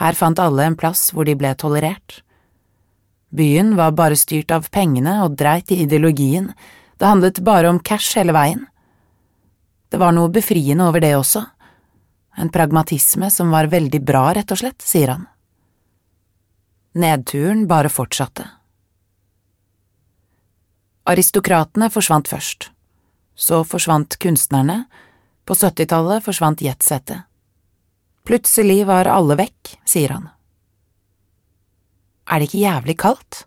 Her 0.00 0.16
fant 0.16 0.40
alle 0.40 0.68
en 0.68 0.78
plass 0.78 1.10
hvor 1.12 1.26
de 1.28 1.34
ble 1.36 1.50
tolerert. 1.58 2.22
Byen 3.34 3.74
var 3.76 3.96
bare 3.98 4.16
styrt 4.16 4.52
av 4.54 4.70
pengene 4.72 5.18
og 5.24 5.36
dreit 5.40 5.72
i 5.72 5.82
ideologien, 5.84 6.52
det 7.00 7.08
handlet 7.08 7.42
bare 7.44 7.70
om 7.72 7.80
cash 7.82 8.14
hele 8.18 8.34
veien. 8.36 8.66
Det 9.90 9.98
var 10.00 10.14
noe 10.14 10.30
befriende 10.32 10.86
over 10.86 11.02
det 11.02 11.16
også, 11.18 11.42
en 12.38 12.52
pragmatisme 12.52 13.28
som 13.30 13.50
var 13.52 13.68
veldig 13.72 14.00
bra, 14.04 14.30
rett 14.36 14.52
og 14.54 14.62
slett, 14.62 14.80
sier 14.80 15.16
han. 15.16 15.26
Nedturen 16.92 17.64
bare 17.66 17.88
fortsatte. 17.88 18.44
Aristokratene 21.08 21.88
forsvant 21.88 22.28
først, 22.28 22.66
så 23.34 23.62
forsvant 23.64 24.18
kunstnerne, 24.20 24.84
på 25.48 25.56
syttitallet 25.56 26.20
forsvant 26.22 26.60
jetsettet. 26.62 27.24
Plutselig 28.28 28.84
var 28.86 29.08
alle 29.08 29.38
vekk, 29.40 29.72
sier 29.88 30.12
han. 30.14 30.28
Er 32.28 32.38
det 32.38 32.50
ikke 32.50 32.60
jævlig 32.60 32.98
kaldt? 33.00 33.40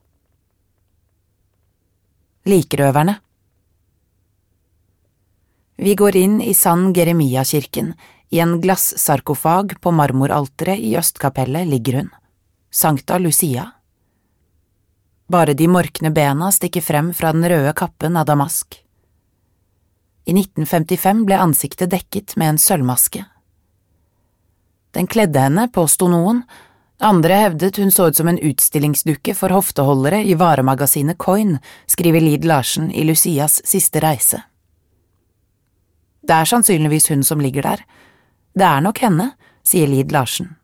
Likrøverne 2.50 3.20
Vi 5.78 5.96
går 5.96 6.18
inn 6.18 6.42
i 6.42 6.58
San 6.58 6.92
Geremia-kirken, 6.98 7.94
i 8.34 8.42
en 8.42 8.58
glassarkofag 8.60 9.78
på 9.80 9.94
marmoralteret 9.94 10.82
i 10.82 10.96
østkapellet 10.98 11.70
ligger 11.70 12.02
hun, 12.02 12.14
Sankta 12.76 13.18
Lucia. 13.18 13.72
Bare 15.28 15.54
de 15.54 15.68
morkne 15.68 16.10
bena 16.12 16.50
stikker 16.52 16.82
frem 16.84 17.14
fra 17.14 17.30
den 17.32 17.48
røde 17.48 17.72
kappen 17.72 18.18
av 18.20 18.26
damask. 18.28 18.76
I 20.28 20.34
1955 20.36 21.22
ble 21.24 21.38
ansiktet 21.40 21.94
dekket 21.94 22.34
med 22.36 22.50
en 22.50 22.60
sølvmaske. 22.60 23.22
Den 24.92 25.08
kledde 25.08 25.46
henne, 25.46 25.70
påsto 25.72 26.10
noen, 26.12 26.42
andre 27.00 27.38
hevdet 27.46 27.80
hun 27.80 27.96
så 27.96 28.10
ut 28.10 28.20
som 28.20 28.28
en 28.28 28.42
utstillingsdukke 28.44 29.38
for 29.40 29.56
hofteholdere 29.56 30.20
i 30.28 30.36
varemagasinet 30.36 31.16
Coin, 31.16 31.56
skriver 31.88 32.28
Lid 32.28 32.44
Larsen 32.44 32.92
i 32.92 33.08
Lucias 33.08 33.62
siste 33.64 34.04
reise. 34.04 34.44
Det 36.28 36.44
er 36.44 36.52
sannsynligvis 36.52 37.08
hun 37.16 37.24
som 37.24 37.40
ligger 37.40 37.72
der. 37.72 37.88
Det 38.52 38.68
er 38.68 38.84
nok 38.84 39.00
henne, 39.08 39.32
sier 39.64 39.88
Lid 39.88 40.12
Larsen. 40.12 40.58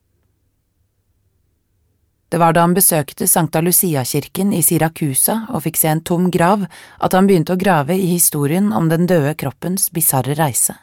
Det 2.32 2.40
var 2.40 2.54
da 2.56 2.62
han 2.64 2.74
besøkte 2.74 3.28
Sankta 3.28 3.60
Lucia-kirken 3.60 4.54
i 4.56 4.62
Siracusa 4.64 5.50
og 5.52 5.66
fikk 5.66 5.76
se 5.82 5.90
en 5.92 6.04
tom 6.08 6.30
grav, 6.32 6.64
at 7.04 7.12
han 7.12 7.28
begynte 7.28 7.58
å 7.58 7.60
grave 7.60 7.98
i 8.00 8.06
historien 8.14 8.70
om 8.72 8.88
den 8.88 9.04
døde 9.04 9.34
kroppens 9.36 9.90
bisarre 9.92 10.38
reise. 10.40 10.78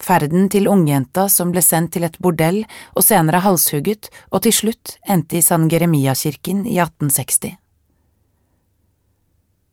Ferden 0.00 0.48
til 0.52 0.70
ungjenta 0.72 1.26
som 1.32 1.52
ble 1.52 1.60
sendt 1.64 1.92
til 1.96 2.06
et 2.08 2.16
bordell 2.20 2.62
og 2.94 3.04
senere 3.04 3.42
halshugget 3.44 4.08
og 4.30 4.42
til 4.46 4.56
slutt 4.56 4.96
endte 5.04 5.36
i 5.36 5.44
San 5.44 5.68
Geremia-kirken 5.68 6.64
i 6.64 6.78
1860. 6.80 7.52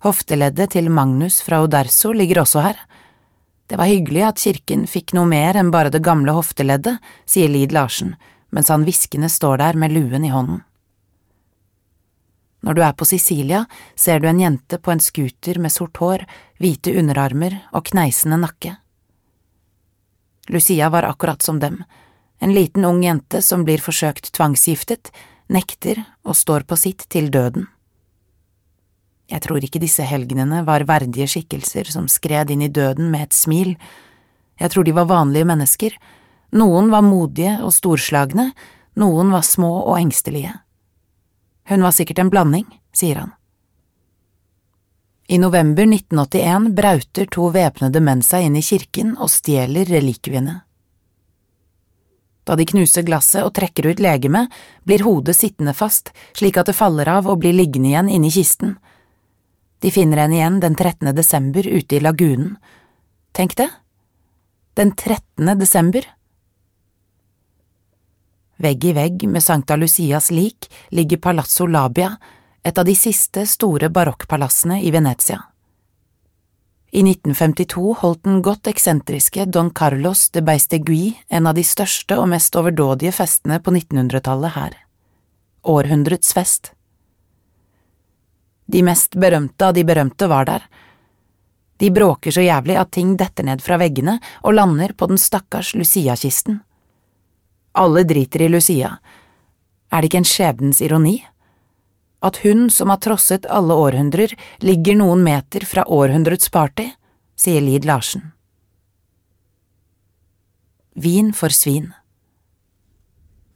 Hofteleddet 0.03 0.75
til 0.75 0.91
Magnus 0.91 1.39
fra 1.43 1.61
Oderso 1.63 2.11
ligger 2.11 2.43
også 2.43 2.67
her. 2.67 2.83
Det 3.71 3.79
var 3.79 3.87
hyggelig 3.87 4.27
at 4.27 4.43
kirken 4.43 4.83
fikk 4.91 5.15
noe 5.15 5.23
mer 5.31 5.55
enn 5.55 5.71
bare 5.71 5.91
det 5.91 6.03
gamle 6.03 6.35
hofteleddet, 6.35 6.99
sier 7.23 7.47
Lid 7.47 7.71
Larsen, 7.71 8.17
mens 8.53 8.69
han 8.69 8.85
hviskende 8.85 9.29
står 9.29 9.57
der 9.57 9.79
med 9.79 9.91
luen 9.95 10.25
i 10.25 10.31
hånden. 10.31 10.61
Når 12.63 12.77
du 12.77 12.81
er 12.85 12.93
på 12.95 13.05
Sicilia, 13.05 13.65
ser 13.95 14.21
du 14.21 14.29
en 14.29 14.39
jente 14.39 14.77
på 14.79 14.93
en 14.93 15.01
scooter 15.03 15.59
med 15.59 15.73
sort 15.73 15.97
hår, 15.99 16.23
hvite 16.63 16.93
underarmer 16.99 17.57
og 17.75 17.89
kneisende 17.89 18.39
nakke. 18.39 18.77
Lucia 20.53 20.87
var 20.93 21.07
akkurat 21.07 21.43
som 21.43 21.59
dem, 21.59 21.81
en 22.39 22.53
liten 22.55 22.85
ung 22.85 23.01
jente 23.03 23.41
som 23.41 23.65
blir 23.67 23.83
forsøkt 23.83 24.31
tvangsgiftet, 24.35 25.11
nekter 25.51 26.03
og 26.23 26.37
står 26.39 26.63
på 26.67 26.77
sitt 26.79 27.03
til 27.11 27.29
døden. 27.31 27.67
Jeg 29.31 29.43
tror 29.43 29.63
ikke 29.63 29.81
disse 29.81 30.03
helgenene 30.07 30.61
var 30.67 30.85
verdige 30.87 31.27
skikkelser 31.31 31.89
som 31.91 32.09
skred 32.11 32.51
inn 32.51 32.63
i 32.63 32.71
døden 32.71 33.09
med 33.11 33.27
et 33.27 33.35
smil, 33.35 33.75
jeg 34.59 34.69
tror 34.69 34.85
de 34.85 34.93
var 34.95 35.09
vanlige 35.09 35.47
mennesker, 35.49 35.95
noen 36.53 36.91
var 36.93 37.05
modige 37.05 37.57
og 37.65 37.73
storslagne, 37.73 38.51
noen 38.99 39.31
var 39.33 39.45
små 39.45 39.71
og 39.83 39.97
engstelige. 39.99 40.53
Hun 41.69 41.85
var 41.85 41.95
sikkert 41.95 42.19
en 42.21 42.29
blanding, 42.33 42.67
sier 42.93 43.21
han. 43.21 43.33
I 45.27 45.39
november 45.39 45.87
1981 45.87 46.73
brauter 46.75 47.29
to 47.31 47.47
væpnede 47.55 48.01
menn 48.03 48.21
seg 48.21 48.49
inn 48.49 48.59
i 48.59 48.65
kirken 48.65 49.15
og 49.15 49.31
stjeler 49.31 49.87
relikviene. 49.89 50.59
Da 52.43 52.57
de 52.59 52.65
knuser 52.67 53.05
glasset 53.07 53.45
og 53.45 53.53
trekker 53.55 53.87
ut 53.87 54.01
legemet, 54.03 54.51
blir 54.83 55.05
hodet 55.07 55.37
sittende 55.37 55.73
fast 55.73 56.11
slik 56.35 56.59
at 56.59 56.67
det 56.67 56.75
faller 56.75 57.07
av 57.07 57.29
og 57.31 57.39
blir 57.39 57.55
liggende 57.55 57.93
igjen 57.93 58.11
inni 58.11 58.33
kisten. 58.35 58.75
De 59.79 59.91
finner 59.91 60.25
henne 60.25 60.37
igjen 60.37 60.59
den 60.63 60.75
13. 60.75 61.13
desember 61.15 61.63
ute 61.63 61.95
i 61.95 62.03
lagunen. 62.03 62.57
Tenk 63.31 63.55
det, 63.59 63.69
den 64.75 64.91
13. 64.91 65.55
desember. 65.59 66.03
Vegg 68.63 68.85
i 68.85 68.93
vegg 68.95 69.23
med 69.27 69.43
Sankta 69.43 69.75
Lucias 69.75 70.29
lik 70.31 70.69
ligger 70.95 71.17
Palazzo 71.17 71.65
Labia, 71.67 72.13
et 72.63 72.77
av 72.77 72.85
de 72.87 72.95
siste 72.95 73.43
store 73.49 73.89
barokkpalassene 73.91 74.77
i 74.87 74.91
Venezia. 74.91 75.41
I 76.93 77.01
1952 77.03 77.95
holdt 77.99 78.23
den 78.23 78.39
godt 78.45 78.69
eksentriske 78.71 79.49
Don 79.51 79.73
Carlos 79.75 80.29
de 80.29 80.45
Beistegui 80.47 81.11
en 81.27 81.49
av 81.49 81.57
de 81.57 81.65
største 81.67 82.15
og 82.21 82.29
mest 82.31 82.55
overdådige 82.55 83.11
festene 83.17 83.59
på 83.59 83.73
1900-tallet 83.73 84.55
her. 84.55 84.79
Århundrets 85.67 86.31
fest. 86.37 86.71
De 88.65 88.83
mest 88.85 89.17
berømte 89.19 89.67
av 89.67 89.75
de 89.75 89.83
berømte 89.83 90.29
var 90.31 90.47
der. 90.47 90.69
De 91.83 91.91
bråker 91.91 92.31
så 92.31 92.45
jævlig 92.45 92.79
at 92.79 92.95
ting 92.95 93.17
detter 93.19 93.43
ned 93.43 93.65
fra 93.65 93.81
veggene 93.81 94.21
og 94.43 94.55
lander 94.55 94.93
på 94.95 95.11
den 95.11 95.19
stakkars 95.19 95.73
Lucia-kisten. 95.75 96.61
Alle 97.73 98.03
driter 98.03 98.41
i 98.41 98.49
Lucia. 98.49 98.97
Er 99.89 100.01
det 100.01 100.11
ikke 100.11 100.21
en 100.21 100.29
skjebnens 100.29 100.81
ironi? 100.81 101.17
At 102.23 102.37
hun 102.45 102.69
som 102.69 102.91
har 102.93 103.01
trosset 103.01 103.47
alle 103.49 103.73
århundrer, 103.73 104.35
ligger 104.61 104.99
noen 104.99 105.25
meter 105.25 105.65
fra 105.65 105.83
århundrets 105.89 106.49
party, 106.53 106.85
sier 107.35 107.65
Lid 107.65 107.85
Larsen. 107.89 108.29
Vin 110.93 111.33
for 111.33 111.49
svin. 111.49 111.89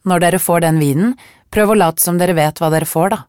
Når 0.08 0.24
dere 0.24 0.42
får 0.42 0.66
den 0.66 0.82
vinen, 0.82 1.14
prøv 1.54 1.72
å 1.72 1.78
late 1.78 2.02
som 2.02 2.18
dere 2.18 2.36
vet 2.38 2.58
hva 2.58 2.72
dere 2.74 2.90
får, 2.90 3.14
da. 3.14 3.20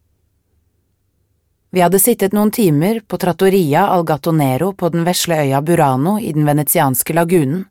Vi 1.71 1.83
hadde 1.85 2.01
sittet 2.01 2.33
noen 2.33 2.51
timer 2.55 3.03
på 3.05 3.19
Trattoria 3.21 3.91
al 3.93 4.07
Gattonero 4.09 4.73
på 4.73 4.89
den 4.95 5.05
vesle 5.05 5.37
øya 5.45 5.61
Burano 5.61 6.17
i 6.17 6.33
den 6.33 6.49
venetianske 6.49 7.13
lagunen, 7.13 7.67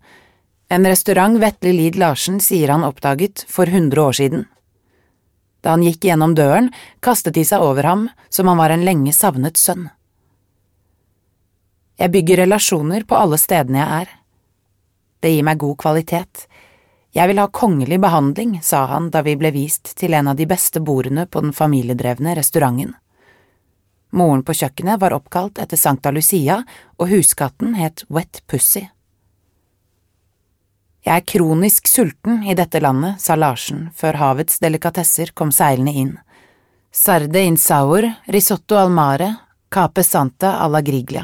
en 0.70 0.86
restaurant 0.86 1.40
Vetle 1.40 1.72
Lid 1.74 1.96
Larsen 1.96 2.40
sier 2.44 2.70
han 2.74 2.84
oppdaget 2.84 3.46
for 3.48 3.70
hundre 3.72 4.02
år 4.02 4.18
siden. 4.20 4.46
Da 5.62 5.74
han 5.76 5.84
gikk 5.84 6.06
gjennom 6.06 6.36
døren, 6.36 6.70
kastet 7.00 7.36
de 7.36 7.46
seg 7.48 7.64
over 7.64 7.84
ham 7.88 8.08
som 8.30 8.48
han 8.48 8.60
var 8.60 8.74
en 8.74 8.86
lenge 8.86 9.14
savnet 9.16 9.58
sønn. 9.58 9.90
Jeg 11.98 12.14
bygger 12.14 12.44
relasjoner 12.44 13.08
på 13.10 13.18
alle 13.18 13.40
stedene 13.42 13.82
jeg 13.82 14.02
er. 14.04 14.12
Det 15.24 15.32
gir 15.34 15.48
meg 15.48 15.58
god 15.64 15.78
kvalitet. 15.82 16.44
Jeg 17.18 17.32
vil 17.32 17.40
ha 17.42 17.48
kongelig 17.50 17.98
behandling, 18.04 18.60
sa 18.62 18.84
han 18.92 19.10
da 19.10 19.24
vi 19.26 19.34
ble 19.40 19.50
vist 19.56 19.96
til 19.98 20.14
en 20.14 20.30
av 20.30 20.38
de 20.38 20.46
beste 20.46 20.84
bordene 20.84 21.26
på 21.26 21.42
den 21.42 21.56
familiedrevne 21.58 22.36
restauranten. 22.38 22.94
Moren 24.14 24.44
på 24.46 24.54
kjøkkenet 24.56 25.02
var 25.02 25.16
oppkalt 25.18 25.58
etter 25.60 25.80
Sankta 25.80 26.14
Lucia, 26.14 26.62
og 27.02 27.10
huskatten 27.10 27.74
het 27.80 28.06
Wet 28.14 28.44
Pussy. 28.48 28.86
Jeg 31.08 31.22
er 31.22 31.24
kronisk 31.24 31.86
sulten 31.88 32.42
i 32.44 32.52
dette 32.58 32.82
landet, 32.84 33.22
sa 33.24 33.38
Larsen 33.40 33.86
før 33.96 34.18
havets 34.20 34.58
delikatesser 34.60 35.30
kom 35.32 35.54
seilende 35.56 35.94
inn. 35.96 36.10
Sarde 36.92 37.40
in 37.48 37.56
saur, 37.56 38.04
risotto 38.28 38.76
al 38.76 38.92
mare, 38.92 39.30
cape 39.72 40.04
santa 40.04 40.58
alla 40.60 40.82
griglia. 40.84 41.24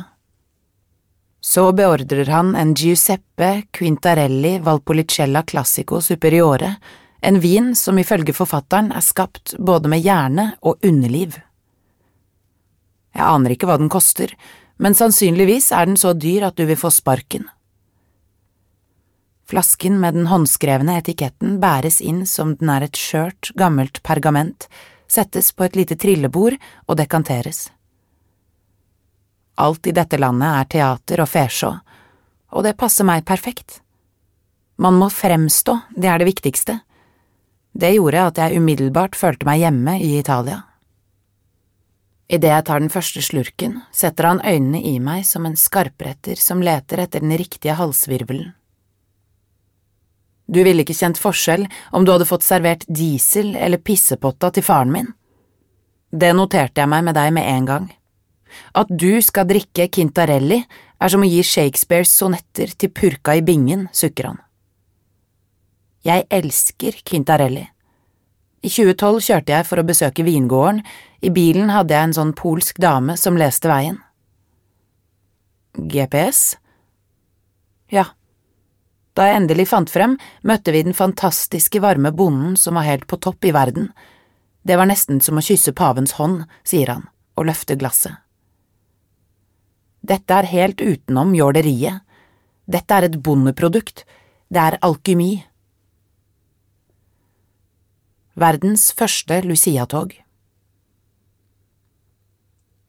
Så 1.43 1.65
beordrer 1.75 2.31
han 2.31 2.53
en 2.55 2.71
Giuseppe 2.79 3.65
Quintarelli 3.75 4.53
Valpolicella 4.63 5.41
Classico 5.43 5.99
Superiore, 5.99 6.77
en 7.19 7.41
vin 7.43 7.73
som 7.75 7.99
ifølge 7.99 8.31
forfatteren 8.37 8.93
er 8.95 9.03
skapt 9.03 9.57
både 9.59 9.91
med 9.91 9.99
hjerne 10.05 10.45
og 10.63 10.79
underliv. 10.79 11.35
Jeg 13.11 13.25
aner 13.27 13.51
ikke 13.51 13.67
hva 13.67 13.75
den 13.81 13.91
koster, 13.91 14.31
men 14.79 14.95
sannsynligvis 14.95 15.73
er 15.75 15.91
den 15.91 15.99
så 15.99 16.15
dyr 16.15 16.47
at 16.47 16.55
du 16.55 16.63
vil 16.71 16.79
få 16.79 16.87
sparken. 16.87 17.49
Flasken 19.49 19.99
med 19.99 20.15
den 20.15 20.27
håndskrevne 20.31 20.95
etiketten 21.01 21.57
bæres 21.59 21.99
inn 22.01 22.23
som 22.29 22.55
den 22.59 22.71
er 22.71 22.85
et 22.85 22.99
skjørt, 22.99 23.51
gammelt 23.59 23.99
pergament, 24.03 24.69
settes 25.07 25.51
på 25.51 25.67
et 25.67 25.75
lite 25.75 25.97
trillebord 25.99 26.55
og 26.87 26.97
dekanteres. 26.97 27.67
Alt 29.59 29.87
i 29.87 29.93
dette 29.93 30.17
landet 30.17 30.49
er 30.49 30.69
teater 30.71 31.21
og 31.21 31.29
fesjå, 31.29 31.73
og 32.53 32.65
det 32.65 32.77
passer 32.79 33.05
meg 33.05 33.25
perfekt. 33.27 33.81
Man 34.81 34.97
må 34.97 35.11
fremstå, 35.13 35.77
det 35.93 36.09
er 36.09 36.21
det 36.21 36.31
viktigste. 36.31 36.79
Det 37.73 37.93
gjorde 37.93 38.27
at 38.29 38.39
jeg 38.41 38.61
umiddelbart 38.61 39.17
følte 39.17 39.45
meg 39.49 39.61
hjemme 39.61 39.99
i 40.01 40.15
Italia. 40.19 40.63
Idet 42.33 42.49
jeg 42.49 42.65
tar 42.65 42.81
den 42.81 42.89
første 42.89 43.21
slurken, 43.21 43.81
setter 43.93 44.31
han 44.31 44.41
øynene 44.41 44.81
i 44.81 44.97
meg 45.03 45.25
som 45.27 45.45
en 45.45 45.57
skarpretter 45.59 46.39
som 46.39 46.63
leter 46.65 47.03
etter 47.03 47.21
den 47.21 47.35
riktige 47.37 47.75
halsvirvelen. 47.77 48.53
Du 50.47 50.59
ville 50.63 50.83
ikke 50.83 50.95
kjent 50.97 51.19
forskjell 51.19 51.65
om 51.95 52.05
du 52.05 52.11
hadde 52.13 52.27
fått 52.27 52.45
servert 52.45 52.85
diesel 52.87 53.55
eller 53.55 53.81
pissepotta 53.81 54.51
til 54.53 54.65
faren 54.65 54.91
min. 54.93 55.11
Det 56.11 56.33
noterte 56.35 56.83
jeg 56.83 56.91
meg 56.91 57.05
med 57.07 57.17
deg 57.17 57.31
med 57.33 57.47
en 57.49 57.67
gang. 57.69 57.85
At 58.77 58.89
du 58.89 59.17
skal 59.25 59.47
drikke 59.49 59.87
Kintarelli 59.89 60.59
er 60.61 61.11
som 61.11 61.23
å 61.23 61.29
gi 61.29 61.41
Shakespeares 61.43 62.13
sonetter 62.13 62.75
til 62.77 62.91
purka 62.93 63.35
i 63.35 63.45
bingen, 63.45 63.87
sukker 63.95 64.29
han. 64.29 64.41
Jeg 66.03 66.27
elsker 66.29 66.99
Kintarelli. 67.07 67.63
I 68.63 68.69
2012 68.71 69.23
kjørte 69.25 69.55
jeg 69.55 69.67
for 69.67 69.81
å 69.81 69.87
besøke 69.87 70.23
vingården, 70.23 70.81
i 71.23 71.31
bilen 71.35 71.71
hadde 71.71 71.95
jeg 71.95 72.09
en 72.09 72.15
sånn 72.15 72.35
polsk 72.37 72.79
dame 72.83 73.15
som 73.19 73.39
leste 73.39 73.71
veien. 73.71 73.97
GPS? 75.75 76.53
Ja. 77.91 78.11
Da 79.13 79.27
jeg 79.29 79.43
endelig 79.43 79.67
fant 79.69 79.91
frem, 79.93 80.17
møtte 80.41 80.73
vi 80.73 80.81
den 80.85 80.97
fantastiske 80.97 81.81
varme 81.83 82.11
bonden 82.15 82.57
som 82.57 82.79
var 82.79 82.87
helt 82.87 83.05
på 83.07 83.19
topp 83.21 83.45
i 83.45 83.53
verden. 83.53 83.91
Det 84.65 84.77
var 84.79 84.89
nesten 84.89 85.21
som 85.21 85.37
å 85.37 85.45
kysse 85.45 85.73
pavens 85.77 86.15
hånd, 86.17 86.47
sier 86.65 86.89
han 86.89 87.07
og 87.37 87.47
løfter 87.49 87.77
glasset. 87.77 88.17
Dette 90.03 90.35
er 90.35 90.49
helt 90.49 90.81
utenom 90.81 91.33
jåleriet. 91.37 92.01
Dette 92.65 92.95
er 92.95 93.07
et 93.07 93.21
bondeprodukt, 93.23 94.03
det 94.51 94.61
er 94.61 94.79
alkymi. 94.83 95.31
Verdens 98.39 98.89
første 98.97 99.43
Lucia-tog 99.45 100.15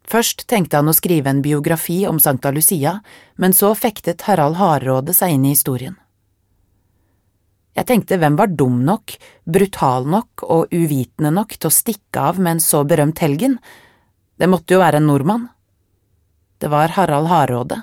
Først 0.08 0.44
tenkte 0.48 0.78
han 0.80 0.88
å 0.88 0.96
skrive 0.96 1.30
en 1.32 1.42
biografi 1.44 2.02
om 2.08 2.20
Sankta 2.20 2.52
Lucia, 2.52 2.98
men 3.40 3.56
så 3.56 3.72
fektet 3.76 4.24
Harald 4.28 4.58
Hardråde 4.60 5.14
seg 5.16 5.37
inn 5.37 5.46
i 5.48 5.54
historien. 5.54 5.96
Jeg 7.74 7.88
tenkte 7.88 8.18
hvem 8.22 8.37
var 8.38 8.52
dum 8.54 8.82
nok, 8.87 9.16
brutal 9.50 10.06
nok 10.06 10.44
og 10.46 10.70
uvitende 10.74 11.32
nok 11.34 11.56
til 11.56 11.70
å 11.70 11.74
stikke 11.74 12.28
av 12.30 12.38
med 12.38 12.56
en 12.56 12.62
så 12.62 12.84
berømt 12.87 13.22
helgen, 13.24 13.58
det 14.38 14.50
måtte 14.50 14.74
jo 14.74 14.82
være 14.82 15.00
en 15.00 15.08
nordmann. 15.10 15.48
Det 16.58 16.70
var 16.70 16.94
Harald 16.94 17.30
Hardråde. 17.30 17.80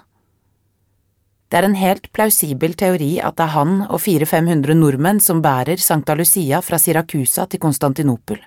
Det 1.51 1.59
er 1.59 1.67
en 1.67 1.75
helt 1.75 2.07
plausibel 2.15 2.77
teori 2.79 3.17
at 3.19 3.35
det 3.35 3.43
er 3.43 3.53
han 3.57 3.73
og 3.89 3.99
400–500 3.99 4.77
nordmenn 4.79 5.19
som 5.23 5.41
bærer 5.43 5.79
Sankta 5.83 6.15
Lucia 6.15 6.61
fra 6.63 6.79
Siracusa 6.79 7.43
til 7.51 7.59
Konstantinopel. 7.59 8.39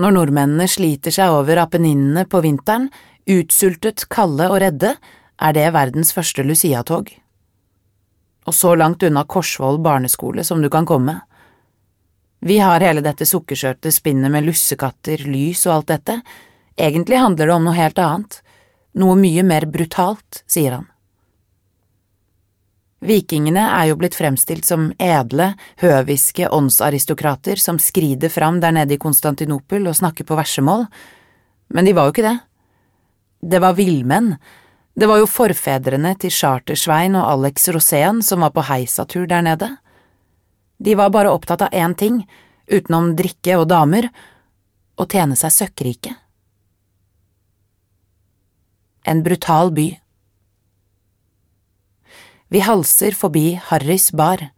Når 0.00 0.14
nordmennene 0.14 0.68
sliter 0.70 1.12
seg 1.12 1.34
over 1.34 1.60
Apenninene 1.60 2.24
på 2.30 2.40
vinteren, 2.44 2.88
utsultet, 3.28 4.06
kalde 4.08 4.46
og 4.48 4.62
redde, 4.62 4.94
er 5.38 5.56
det 5.56 5.66
verdens 5.74 6.14
første 6.16 6.44
Lucia-tog. 6.46 7.10
Og 8.48 8.54
så 8.56 8.72
langt 8.80 9.02
unna 9.04 9.26
Korsvoll 9.28 9.76
barneskole 9.84 10.44
som 10.44 10.62
du 10.64 10.70
kan 10.72 10.86
komme. 10.88 11.18
Vi 12.40 12.58
har 12.62 12.80
hele 12.80 13.02
dette 13.04 13.26
sukkerskjørte 13.26 13.92
spinnet 13.92 14.32
med 14.32 14.46
lussekatter, 14.46 15.24
lys 15.26 15.66
og 15.66 15.74
alt 15.74 15.90
dette. 15.90 16.20
Egentlig 16.78 17.18
handler 17.18 17.50
det 17.50 17.56
om 17.56 17.66
noe 17.66 17.76
helt 17.76 17.98
annet, 17.98 18.38
noe 18.96 19.18
mye 19.18 19.42
mer 19.44 19.66
brutalt, 19.68 20.44
sier 20.46 20.78
han. 20.78 20.86
Vikingene 23.04 23.62
er 23.76 23.90
jo 23.90 23.98
blitt 23.98 24.16
fremstilt 24.18 24.66
som 24.66 24.88
edle, 24.98 25.52
høviske 25.82 26.48
åndsaristokrater 26.50 27.60
som 27.62 27.78
skrider 27.78 28.32
fram 28.32 28.58
der 28.62 28.74
nede 28.74 28.96
i 28.96 29.02
Konstantinopel 29.02 29.86
og 29.86 29.98
snakker 29.98 30.26
på 30.26 30.38
versemål, 30.38 30.86
men 31.74 31.86
de 31.86 31.94
var 31.94 32.08
jo 32.08 32.16
ikke 32.16 32.26
det. 32.26 32.38
Det 33.54 33.60
var 33.62 33.76
villmenn, 33.78 34.32
det 34.98 35.06
var 35.06 35.20
jo 35.20 35.28
forfedrene 35.30 36.10
til 36.18 36.32
Chartersvein 36.34 37.14
og 37.14 37.26
Alex 37.30 37.68
Rosén 37.70 38.18
som 38.26 38.42
var 38.42 38.50
på 38.50 38.64
heisatur 38.66 39.28
der 39.30 39.44
nede. 39.46 39.68
De 40.82 40.96
var 40.98 41.12
bare 41.14 41.30
opptatt 41.30 41.62
av 41.62 41.70
én 41.70 41.94
ting, 41.94 42.24
utenom 42.66 43.12
drikke 43.18 43.60
og 43.60 43.68
damer, 43.70 44.08
å 44.98 45.06
tjene 45.06 45.38
seg 45.38 45.54
søkkrike. 45.54 46.16
En 49.06 49.22
brutal 49.22 49.70
by. 49.70 49.86
Vi 52.50 52.64
halser 52.66 53.14
forbi 53.14 53.52
Harrys 53.70 54.10
bar, 54.10 54.48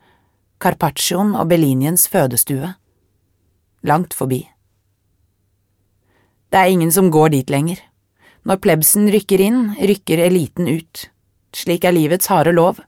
Carpaccioen 0.61 1.35
og 1.37 1.53
Belliniens 1.53 2.07
fødestue. 2.09 2.73
Langt 3.85 4.17
forbi. 4.17 4.41
Det 6.49 6.65
er 6.65 6.73
ingen 6.73 6.93
som 6.93 7.13
går 7.13 7.37
dit 7.37 7.53
lenger. 7.53 7.90
Når 8.51 8.59
plebsen 8.59 9.07
rykker 9.15 9.39
inn, 9.45 9.59
rykker 9.79 10.19
eliten 10.25 10.67
ut. 10.67 11.05
Slik 11.55 11.85
er 11.87 11.95
livets 11.95 12.27
harde 12.33 12.51
lov. 12.51 12.81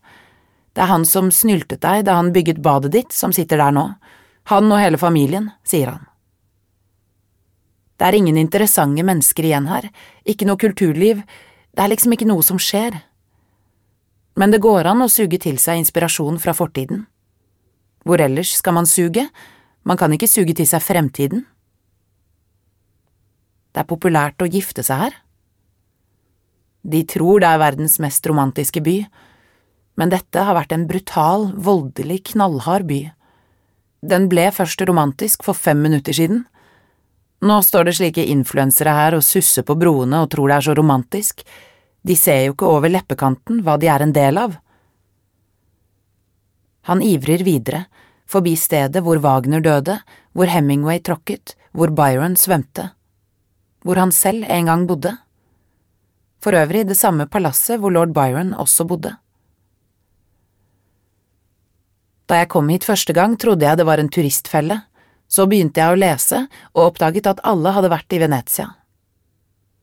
Det 0.74 0.82
er 0.82 0.90
han 0.90 1.04
som 1.06 1.28
snyltet 1.30 1.84
deg 1.84 2.02
da 2.08 2.16
han 2.18 2.32
bygget 2.34 2.58
badet 2.64 2.90
ditt, 2.96 3.14
som 3.14 3.30
sitter 3.30 3.62
der 3.62 3.70
nå. 3.76 3.84
Han 4.50 4.72
og 4.74 4.82
hele 4.82 4.98
familien, 4.98 5.52
sier 5.62 5.92
han. 5.92 6.02
Det 7.94 8.08
er 8.08 8.18
ingen 8.18 8.42
interessante 8.42 9.06
mennesker 9.06 9.46
igjen 9.46 9.70
her, 9.70 9.86
ikke 10.26 10.50
noe 10.50 10.58
kulturliv, 10.58 11.22
det 11.70 11.84
er 11.84 11.92
liksom 11.94 12.16
ikke 12.16 12.26
noe 12.26 12.42
som 12.42 12.58
skjer. 12.58 12.98
Men 14.34 14.50
det 14.50 14.64
går 14.66 14.90
an 14.90 15.06
å 15.06 15.12
suge 15.12 15.38
til 15.38 15.62
seg 15.62 15.78
inspirasjon 15.78 16.42
fra 16.42 16.58
fortiden. 16.58 17.06
Hvor 18.02 18.18
ellers 18.18 18.56
skal 18.58 18.74
man 18.74 18.90
suge? 18.90 19.28
Man 19.86 20.00
kan 20.00 20.10
ikke 20.10 20.26
suge 20.26 20.58
til 20.58 20.66
seg 20.66 20.82
fremtiden. 20.82 21.46
Det 23.70 23.86
er 23.86 23.92
populært 23.94 24.42
å 24.42 24.50
gifte 24.50 24.82
seg 24.82 25.06
her. 25.06 25.21
De 26.82 27.02
tror 27.06 27.42
det 27.42 27.48
er 27.48 27.62
verdens 27.62 27.98
mest 28.02 28.26
romantiske 28.26 28.82
by, 28.82 28.96
men 30.00 30.10
dette 30.10 30.42
har 30.42 30.56
vært 30.56 30.72
en 30.74 30.86
brutal, 30.88 31.50
voldelig, 31.54 32.22
knallhard 32.32 32.88
by. 32.88 33.02
Den 34.02 34.26
ble 34.32 34.48
først 34.50 34.82
romantisk 34.88 35.44
for 35.46 35.54
fem 35.54 35.82
minutter 35.84 36.16
siden. 36.16 36.46
Nå 37.42 37.58
står 37.62 37.86
det 37.86 37.96
slike 37.98 38.24
influensere 38.32 38.94
her 38.96 39.16
og 39.18 39.26
susser 39.26 39.66
på 39.66 39.76
broene 39.78 40.24
og 40.24 40.30
tror 40.32 40.50
det 40.50 40.56
er 40.56 40.66
så 40.68 40.74
romantisk, 40.78 41.44
de 42.02 42.16
ser 42.18 42.46
jo 42.46 42.54
ikke 42.56 42.66
over 42.66 42.90
leppekanten 42.90 43.62
hva 43.62 43.76
de 43.78 43.90
er 43.90 44.02
en 44.02 44.14
del 44.14 44.38
av. 44.40 44.56
Han 46.90 47.02
ivrer 47.02 47.44
videre, 47.46 47.84
forbi 48.26 48.56
stedet 48.58 49.04
hvor 49.06 49.20
Wagner 49.22 49.62
døde, 49.62 50.00
hvor 50.34 50.50
Hemingway 50.50 50.98
tråkket, 50.98 51.54
hvor 51.70 51.92
Byron 51.94 52.34
svømte, 52.38 52.88
hvor 53.86 54.00
han 54.02 54.10
selv 54.10 54.48
en 54.50 54.70
gang 54.70 54.88
bodde. 54.90 55.14
For 56.42 56.56
øvrig 56.58 56.86
det 56.88 56.98
samme 56.98 57.28
palasset 57.30 57.80
hvor 57.80 57.94
lord 57.94 58.14
Byron 58.16 58.54
også 58.58 58.86
bodde. 58.90 59.14
Da 62.26 62.40
jeg 62.42 62.50
kom 62.50 62.70
hit 62.72 62.86
første 62.86 63.12
gang, 63.12 63.36
trodde 63.38 63.66
jeg 63.66 63.78
det 63.78 63.86
var 63.86 64.00
en 64.00 64.10
turistfelle, 64.10 64.80
så 65.28 65.46
begynte 65.48 65.80
jeg 65.80 65.94
å 65.94 65.98
lese 65.98 66.46
og 66.72 66.86
oppdaget 66.90 67.28
at 67.28 67.42
alle 67.48 67.72
hadde 67.76 67.90
vært 67.92 68.14
i 68.14 68.20
Venezia. 68.22 68.68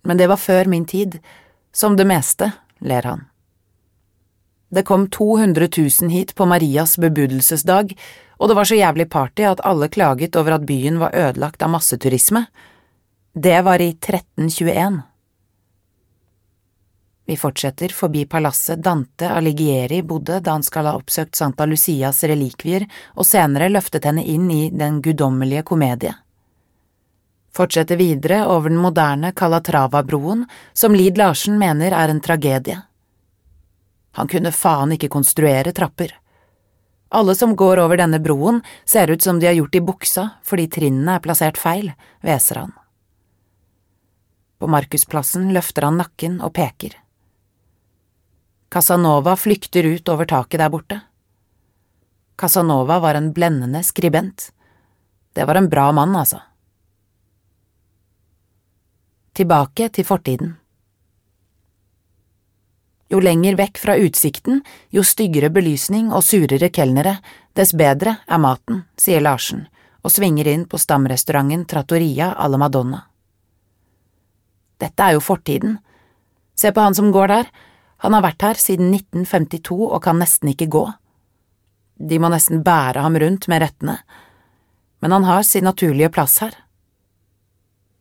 Men 0.07 0.19
det 0.19 0.29
var 0.31 0.39
før 0.41 0.69
min 0.71 0.85
tid, 0.87 1.19
som 1.75 1.97
det 1.99 2.07
meste, 2.09 2.51
ler 2.79 3.05
han. 3.05 3.27
Det 4.69 4.85
kom 4.85 5.07
200 5.09 5.67
000 5.77 6.11
hit 6.13 6.35
på 6.37 6.45
Marias 6.45 6.97
bebudelsesdag, 7.01 7.95
og 8.37 8.49
det 8.49 8.57
var 8.57 8.69
så 8.69 8.77
jævlig 8.77 9.09
party 9.09 9.45
at 9.49 9.63
alle 9.65 9.89
klaget 9.89 10.37
over 10.39 10.59
at 10.59 10.65
byen 10.69 10.99
var 11.01 11.15
ødelagt 11.17 11.63
av 11.65 11.73
masseturisme. 11.73 12.45
Det 13.33 13.57
var 13.65 13.81
i 13.81 13.89
1321. 13.95 15.01
Vi 17.29 17.35
fortsetter 17.37 17.93
forbi 17.93 18.23
palasset 18.25 18.81
Dante 18.81 19.27
Alighieri 19.29 20.01
bodde 20.01 20.39
da 20.41 20.55
han 20.55 20.65
skal 20.65 20.89
ha 20.89 20.95
oppsøkt 20.97 21.37
Santa 21.37 21.67
Lucias 21.69 22.23
relikvier 22.25 22.87
og 23.13 23.27
senere 23.29 23.69
løftet 23.69 24.09
henne 24.09 24.25
inn 24.25 24.49
i 24.49 24.63
Den 24.73 24.97
guddommelige 25.05 25.67
komedie 25.69 26.15
fortsetter 27.59 27.95
videre 27.99 28.45
over 28.47 28.69
den 28.69 28.79
moderne 28.79 29.31
Calatrava-broen, 29.31 30.45
som 30.73 30.95
Lid 30.95 31.17
Larsen 31.17 31.57
mener 31.59 31.91
er 31.91 32.11
en 32.11 32.21
tragedie. 32.23 32.77
Han 34.15 34.27
kunne 34.31 34.53
faen 34.55 34.95
ikke 34.95 35.11
konstruere 35.11 35.73
trapper. 35.75 36.13
Alle 37.09 37.35
som 37.35 37.55
går 37.59 37.81
over 37.83 37.99
denne 37.99 38.21
broen, 38.23 38.61
ser 38.85 39.11
ut 39.11 39.21
som 39.21 39.39
de 39.39 39.49
har 39.49 39.57
gjort 39.57 39.75
i 39.75 39.83
buksa 39.83 40.25
fordi 40.45 40.69
trinnene 40.71 41.17
er 41.17 41.25
plassert 41.25 41.59
feil, 41.59 41.91
hveser 42.23 42.63
han. 42.63 42.73
På 44.59 44.67
Markusplassen 44.67 45.51
løfter 45.55 45.87
han 45.87 45.99
nakken 45.99 46.39
og 46.45 46.53
peker. 46.55 46.95
Casanova 48.69 49.35
flykter 49.35 49.83
ut 49.83 50.09
over 50.09 50.25
taket 50.29 50.59
der 50.61 50.69
borte. 50.69 50.99
Casanova 52.37 52.99
var 52.99 53.17
en 53.17 53.33
blendende 53.33 53.83
skribent. 53.83 54.51
Det 55.33 55.45
var 55.45 55.55
en 55.55 55.69
bra 55.69 55.91
mann, 55.91 56.15
altså 56.15 56.41
tilbake 59.39 59.87
til 59.95 60.03
fortiden. 60.07 60.55
Jo 63.09 63.21
lenger 63.23 63.55
vekk 63.57 63.79
fra 63.81 63.95
utsikten, 63.97 64.59
jo 64.93 65.03
styggere 65.05 65.49
belysning 65.53 66.11
og 66.13 66.25
surere 66.27 66.69
kelnere, 66.69 67.15
dess 67.57 67.71
bedre 67.73 68.19
er 68.27 68.41
maten, 68.41 68.83
sier 68.99 69.23
Larsen 69.23 69.67
og 69.99 70.13
svinger 70.13 70.47
inn 70.47 70.61
på 70.69 70.79
stamrestauranten 70.79 71.65
Trattoria 71.67 72.29
alla 72.39 72.59
Madonna. 72.61 73.01
Dette 74.79 75.03
er 75.03 75.17
jo 75.17 75.23
fortiden. 75.23 75.73
Se 76.55 76.71
på 76.71 76.83
han 76.85 76.95
som 76.95 77.09
går 77.11 77.27
der, 77.27 77.49
han 77.99 78.15
har 78.15 78.23
vært 78.23 78.45
her 78.45 78.59
siden 78.59 78.93
1952 78.95 79.75
og 79.89 80.01
kan 80.03 80.19
nesten 80.21 80.53
ikke 80.53 80.69
gå. 80.71 80.85
De 81.99 82.19
må 82.19 82.31
nesten 82.31 82.63
bære 82.63 83.03
ham 83.03 83.17
rundt 83.19 83.49
med 83.51 83.63
rettene, 83.63 83.97
men 85.03 85.15
han 85.15 85.27
har 85.27 85.43
sin 85.43 85.67
naturlige 85.67 86.11
plass 86.15 86.39
her. 86.43 86.53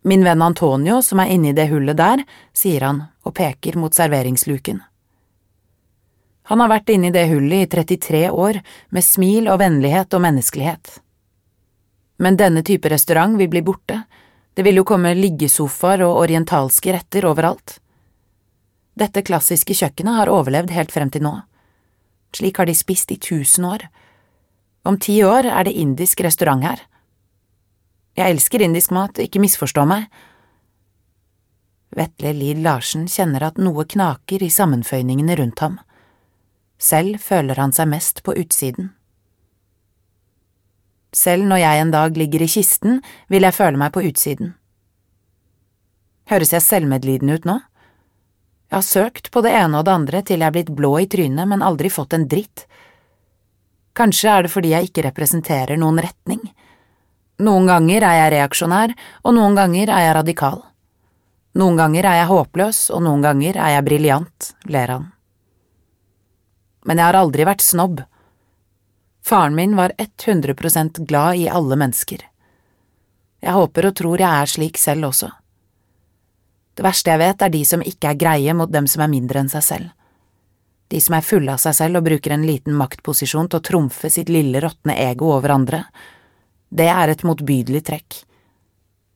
Min 0.07 0.23
venn 0.23 0.41
Antonio, 0.41 1.01
som 1.03 1.19
er 1.19 1.33
inne 1.35 1.51
i 1.51 1.57
det 1.57 1.67
hullet 1.71 1.97
der, 1.99 2.23
sier 2.55 2.85
han 2.87 3.01
og 3.27 3.35
peker 3.35 3.75
mot 3.79 3.95
serveringsluken. 3.95 4.79
Han 6.49 6.63
har 6.63 6.71
vært 6.71 6.89
inne 6.95 7.11
i 7.11 7.13
det 7.13 7.27
hullet 7.29 7.67
i 7.67 7.69
33 7.75 8.23
år, 8.31 8.61
med 8.89 9.05
smil 9.05 9.51
og 9.51 9.59
vennlighet 9.61 10.15
og 10.15 10.23
menneskelighet. 10.23 10.95
Men 12.23 12.39
denne 12.39 12.63
type 12.65 12.89
restaurant 12.89 13.35
vil 13.37 13.51
bli 13.51 13.61
borte, 13.67 13.99
det 14.55 14.63
vil 14.65 14.79
jo 14.79 14.87
komme 14.87 15.11
liggesofaer 15.15 16.01
og 16.07 16.23
orientalske 16.23 16.95
retter 16.95 17.27
overalt. 17.29 17.77
Dette 18.99 19.23
klassiske 19.23 19.75
kjøkkenet 19.77 20.17
har 20.17 20.31
overlevd 20.31 20.73
helt 20.75 20.91
frem 20.91 21.11
til 21.13 21.23
nå. 21.23 21.37
Slik 22.35 22.59
har 22.59 22.67
de 22.67 22.75
spist 22.75 23.11
i 23.13 23.19
tusen 23.21 23.65
år. 23.65 23.87
Om 24.83 24.99
ti 24.99 25.21
år 25.23 25.47
er 25.47 25.67
det 25.67 25.77
indisk 25.79 26.21
restaurant 26.25 26.65
her. 26.65 26.83
Jeg 28.19 28.35
elsker 28.35 28.63
indisk 28.65 28.91
mat, 28.91 29.19
ikke 29.21 29.39
misforstå 29.39 29.85
meg. 29.87 30.09
Vetle 31.95 32.33
Lid 32.35 32.59
Larsen 32.65 33.07
kjenner 33.09 33.47
at 33.47 33.57
noe 33.61 33.85
knaker 33.87 34.43
i 34.43 34.51
sammenføyningene 34.51 35.39
rundt 35.39 35.63
ham. 35.63 35.79
Selv 36.79 37.19
føler 37.23 37.59
han 37.59 37.73
seg 37.75 37.89
mest 37.91 38.21
på 38.23 38.35
utsiden. 38.39 38.91
Selv 41.15 41.47
når 41.49 41.63
jeg 41.63 41.81
en 41.81 41.95
dag 41.95 42.17
ligger 42.17 42.43
i 42.45 42.51
kisten, 42.51 42.99
vil 43.31 43.47
jeg 43.47 43.55
føle 43.55 43.79
meg 43.81 43.95
på 43.95 44.03
utsiden. 44.05 44.53
Høres 46.29 46.53
jeg 46.53 46.61
selvmedlidende 46.61 47.39
ut 47.39 47.47
nå? 47.49 47.57
Jeg 48.69 48.77
har 48.77 48.85
søkt 48.85 49.31
på 49.33 49.41
det 49.41 49.51
ene 49.57 49.79
og 49.79 49.85
det 49.87 49.93
andre 49.97 50.21
til 50.21 50.43
jeg 50.43 50.45
er 50.45 50.53
blitt 50.53 50.69
blå 50.77 50.91
i 51.01 51.07
trynet, 51.09 51.47
men 51.49 51.65
aldri 51.65 51.89
fått 51.89 52.13
en 52.13 52.27
dritt. 52.29 52.67
Kanskje 53.97 54.29
er 54.29 54.45
det 54.45 54.51
fordi 54.53 54.73
jeg 54.75 54.89
ikke 54.89 55.07
representerer 55.07 55.79
noen 55.81 55.97
retning. 56.05 56.43
Noen 57.41 57.65
ganger 57.65 58.05
er 58.05 58.19
jeg 58.19 58.33
reaksjonær, 58.35 58.93
og 59.25 59.33
noen 59.33 59.57
ganger 59.57 59.89
er 59.89 60.05
jeg 60.05 60.15
radikal. 60.19 60.61
Noen 61.57 61.79
ganger 61.79 62.05
er 62.05 62.19
jeg 62.19 62.29
håpløs, 62.29 62.83
og 62.93 63.01
noen 63.07 63.25
ganger 63.25 63.57
er 63.57 63.73
jeg 63.73 63.87
briljant, 63.87 64.51
ler 64.69 64.93
han. 64.93 65.09
Men 66.85 67.01
jeg 67.01 67.09
har 67.09 67.17
aldri 67.17 67.49
vært 67.49 67.65
snobb. 67.65 68.03
Faren 69.25 69.57
min 69.57 69.73
var 69.79 69.95
100% 69.97 71.01
glad 71.09 71.41
i 71.41 71.49
alle 71.49 71.79
mennesker. 71.79 72.21
Jeg 73.39 73.55
håper 73.55 73.89
og 73.89 73.97
tror 73.97 74.21
jeg 74.21 74.29
er 74.29 74.51
slik 74.51 74.77
selv 74.77 75.09
også. 75.09 75.31
Det 76.79 76.85
verste 76.85 77.11
jeg 77.11 77.19
vet, 77.19 77.41
er 77.43 77.51
de 77.51 77.59
som 77.67 77.81
ikke 77.83 78.07
er 78.13 78.15
greie 78.15 78.53
mot 78.55 78.69
dem 78.71 78.85
som 78.87 79.01
er 79.03 79.09
mindre 79.11 79.41
enn 79.41 79.49
seg 79.51 79.63
selv. 79.65 79.87
De 80.87 81.01
som 81.03 81.17
er 81.17 81.25
fulle 81.27 81.51
av 81.51 81.59
seg 81.59 81.73
selv 81.75 81.99
og 81.99 82.05
bruker 82.05 82.31
en 82.31 82.45
liten 82.47 82.77
maktposisjon 82.79 83.49
til 83.51 83.59
å 83.59 83.65
trumfe 83.67 84.07
sitt 84.07 84.31
lille 84.31 84.61
råtne 84.63 84.95
ego 85.03 85.33
over 85.35 85.51
andre, 85.57 85.81
det 86.71 86.87
er 86.87 87.11
et 87.11 87.25
motbydelig 87.27 87.81
trekk. 87.83 88.21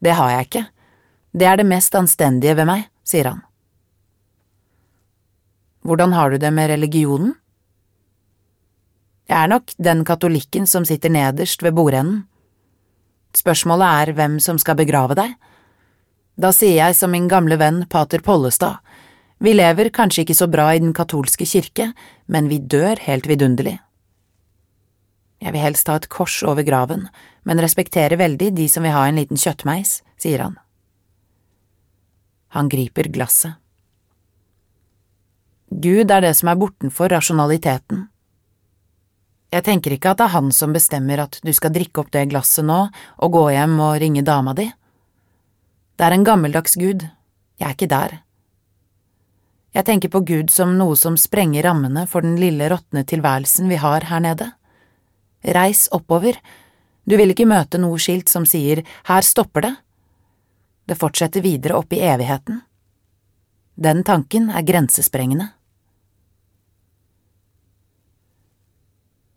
Det 0.03 0.15
har 0.17 0.33
jeg 0.33 0.49
ikke. 0.49 0.63
Det 1.39 1.47
er 1.47 1.61
det 1.61 1.67
mest 1.69 1.95
anstendige 1.95 2.57
ved 2.59 2.67
meg, 2.67 2.83
sier 3.07 3.31
han. 3.31 3.39
Hvordan 5.87 6.17
har 6.19 6.35
du 6.35 6.43
det 6.43 6.51
med 6.51 6.67
religionen? 6.73 7.31
Jeg 9.31 9.39
er 9.39 9.55
nok 9.55 9.71
den 9.79 10.03
katolikken 10.03 10.67
som 10.67 10.83
sitter 10.83 11.15
nederst 11.15 11.63
ved 11.63 11.79
bordenden. 11.79 12.25
Spørsmålet 13.39 14.03
er 14.03 14.15
hvem 14.19 14.39
som 14.43 14.59
skal 14.59 14.75
begrave 14.83 15.15
deg. 15.15 15.39
Da 16.35 16.49
sier 16.55 16.79
jeg 16.79 16.97
som 16.97 17.13
min 17.13 17.27
gamle 17.29 17.59
venn 17.61 17.83
pater 17.89 18.23
Pollestad, 18.25 18.81
vi 19.43 19.51
lever 19.53 19.89
kanskje 19.93 20.23
ikke 20.23 20.37
så 20.37 20.47
bra 20.47 20.69
i 20.73 20.79
den 20.79 20.93
katolske 20.95 21.45
kirke, 21.45 21.89
men 22.31 22.47
vi 22.47 22.61
dør 22.63 23.01
helt 23.05 23.27
vidunderlig. 23.27 23.75
Jeg 25.43 25.51
vil 25.51 25.65
helst 25.65 25.89
ha 25.91 25.97
et 25.99 26.07
kors 26.07 26.37
over 26.47 26.63
graven, 26.63 27.09
men 27.43 27.59
respekterer 27.59 28.15
veldig 28.17 28.53
de 28.55 28.69
som 28.71 28.85
vil 28.87 28.95
ha 28.95 29.03
en 29.09 29.19
liten 29.19 29.39
kjøttmeis, 29.39 29.97
sier 30.15 30.45
han. 30.45 30.55
Han 32.55 32.69
griper 32.71 33.09
glasset. 33.11 33.59
Gud 35.73 36.11
er 36.13 36.21
det 36.21 36.35
som 36.37 36.51
er 36.51 36.59
bortenfor 36.61 37.11
rasjonaliteten. 37.11 38.05
Jeg 39.53 39.65
tenker 39.65 39.93
ikke 39.93 40.13
at 40.13 40.21
det 40.21 40.29
er 40.29 40.35
han 40.37 40.51
som 40.55 40.73
bestemmer 40.73 41.25
at 41.25 41.39
du 41.43 41.51
skal 41.53 41.73
drikke 41.73 42.01
opp 42.01 42.13
det 42.13 42.29
glasset 42.31 42.65
nå 42.65 42.79
og 42.87 43.33
gå 43.33 43.43
hjem 43.57 43.75
og 43.81 43.97
ringe 44.01 44.23
dama 44.25 44.53
di. 44.57 44.69
Det 45.93 46.05
er 46.07 46.15
en 46.15 46.25
gammeldags 46.25 46.75
gud, 46.79 47.05
jeg 47.59 47.67
er 47.67 47.75
ikke 47.75 47.87
der, 47.91 48.19
Jeg 49.73 49.85
tenker 49.85 50.09
på 50.13 50.19
Gud 50.21 50.51
som 50.53 50.75
noe 50.77 50.93
som 50.95 51.15
sprenger 51.17 51.63
rammene 51.65 52.05
for 52.05 52.21
den 52.21 52.35
lille 52.37 52.67
råtne 52.69 53.01
tilværelsen 53.09 53.71
vi 53.71 53.79
har 53.81 54.05
her 54.05 54.19
nede. 54.21 54.51
Reis 55.41 55.87
oppover, 55.91 56.37
du 57.09 57.17
vil 57.17 57.33
ikke 57.33 57.47
møte 57.49 57.81
noe 57.81 57.97
skilt 57.97 58.29
som 58.29 58.45
sier 58.45 58.83
her 59.09 59.25
stopper 59.25 59.65
det. 59.65 59.73
Det 60.85 60.99
fortsetter 60.99 61.41
videre 61.41 61.79
opp 61.81 61.93
i 61.93 62.03
evigheten. 62.05 62.61
Den 63.73 64.03
tanken 64.05 64.51
er 64.53 64.61
grensesprengende. 64.61 65.49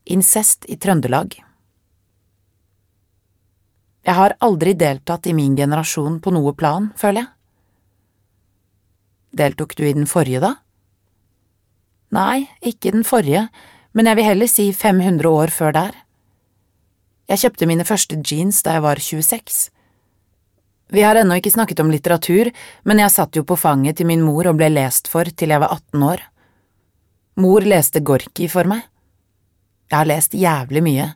Incest 0.05 0.69
i 0.69 0.77
Trøndelag 0.77 1.46
Jeg 4.07 4.15
har 4.15 4.37
aldri 4.45 4.77
deltatt 4.79 5.27
i 5.27 5.35
min 5.35 5.57
generasjon 5.59 6.21
på 6.23 6.31
noe 6.35 6.53
plan, 6.55 6.93
føler 6.99 7.25
jeg. 7.25 7.33
Deltok 9.37 9.75
du 9.77 9.83
i 9.85 9.95
den 9.97 10.07
forrige, 10.07 10.41
da? 10.41 10.55
Nei, 12.15 12.47
ikke 12.63 12.95
den 12.95 13.03
forrige, 13.05 13.49
men 13.93 14.07
jeg 14.07 14.19
vil 14.19 14.29
heller 14.29 14.51
si 14.51 14.69
500 14.73 15.27
år 15.27 15.53
før 15.53 15.75
der. 15.75 15.97
Jeg 17.27 17.43
kjøpte 17.43 17.67
mine 17.67 17.85
første 17.85 18.21
jeans 18.23 18.63
da 18.63 18.77
jeg 18.77 18.85
var 18.85 19.03
26. 19.03 19.57
Vi 20.95 21.03
har 21.03 21.19
ennå 21.19 21.41
ikke 21.41 21.51
snakket 21.51 21.83
om 21.83 21.91
litteratur, 21.91 22.53
men 22.87 23.03
jeg 23.03 23.11
satt 23.11 23.35
jo 23.35 23.43
på 23.43 23.59
fanget 23.59 23.99
til 23.99 24.07
min 24.07 24.23
mor 24.23 24.47
og 24.47 24.61
ble 24.61 24.71
lest 24.71 25.11
for 25.11 25.27
til 25.27 25.51
jeg 25.51 25.63
var 25.63 25.75
18 25.75 26.05
år. 26.07 26.23
Mor 27.43 27.67
leste 27.67 28.01
Gorki 28.07 28.47
for 28.49 28.71
meg. 28.71 28.87
Jeg 29.91 29.99
har 29.99 30.09
lest 30.09 30.39
jævlig 30.39 30.83
mye. 30.87 31.09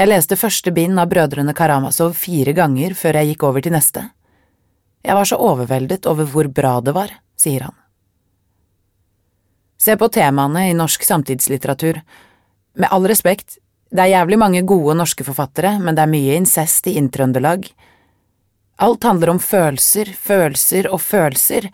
Jeg 0.00 0.08
leste 0.08 0.36
første 0.40 0.72
bind 0.72 0.96
av 0.96 1.10
Brødrene 1.12 1.52
Karamazov 1.52 2.14
fire 2.16 2.54
ganger 2.56 2.94
før 2.96 3.18
jeg 3.18 3.34
gikk 3.34 3.42
over 3.44 3.60
til 3.60 3.74
neste. 3.74 4.06
Jeg 5.04 5.12
var 5.12 5.28
så 5.28 5.36
overveldet 5.36 6.06
over 6.08 6.24
hvor 6.24 6.48
bra 6.48 6.78
det 6.80 6.94
var 6.96 7.12
sier 7.36 7.66
han. 7.66 7.74
Se 9.76 9.98
på 10.00 10.08
temaene 10.08 10.70
i 10.70 10.78
norsk 10.78 11.04
samtidslitteratur. 11.04 12.00
Med 12.80 12.88
all 12.88 13.10
respekt, 13.12 13.58
det 13.92 14.06
er 14.06 14.14
jævlig 14.14 14.38
mange 14.40 14.62
gode 14.64 14.94
norske 14.96 15.26
forfattere, 15.26 15.74
men 15.84 15.98
det 15.98 16.06
er 16.06 16.14
mye 16.14 16.40
incest 16.40 16.88
i 16.88 16.96
Inntrøndelag. 16.96 17.68
Alt 18.80 19.04
handler 19.04 19.34
om 19.34 19.42
følelser, 19.50 20.14
følelser 20.16 20.88
og 20.88 21.02
følelser, 21.04 21.68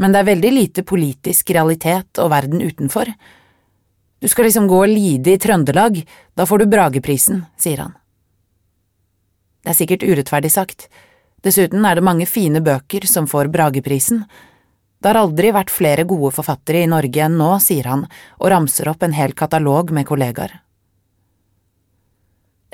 men 0.00 0.16
det 0.16 0.22
er 0.22 0.30
veldig 0.30 0.54
lite 0.56 0.86
politisk 0.88 1.52
realitet 1.52 2.16
og 2.16 2.32
verden 2.32 2.64
utenfor. 2.64 3.12
Du 4.18 4.28
skal 4.28 4.48
liksom 4.48 4.66
gå 4.68 4.82
og 4.82 4.90
lide 4.90 5.34
i 5.34 5.38
Trøndelag, 5.38 6.02
da 6.34 6.46
får 6.46 6.64
du 6.64 6.70
Brageprisen, 6.72 7.44
sier 7.60 7.84
han. 7.84 7.94
Det 9.62 9.74
er 9.74 9.78
sikkert 9.78 10.06
urettferdig 10.06 10.50
sagt, 10.50 10.88
dessuten 11.46 11.86
er 11.86 11.98
det 11.98 12.06
mange 12.06 12.26
fine 12.26 12.62
bøker 12.64 13.06
som 13.06 13.28
får 13.30 13.50
Brageprisen, 13.54 14.24
det 14.98 15.12
har 15.12 15.20
aldri 15.20 15.52
vært 15.54 15.70
flere 15.70 16.02
gode 16.08 16.32
forfattere 16.34 16.82
i 16.82 16.90
Norge 16.90 17.22
enn 17.22 17.36
nå, 17.38 17.52
sier 17.62 17.86
han 17.86 18.06
og 18.40 18.48
ramser 18.50 18.88
opp 18.90 19.04
en 19.06 19.14
hel 19.14 19.34
katalog 19.38 19.92
med 19.94 20.08
kollegaer. 20.08 20.56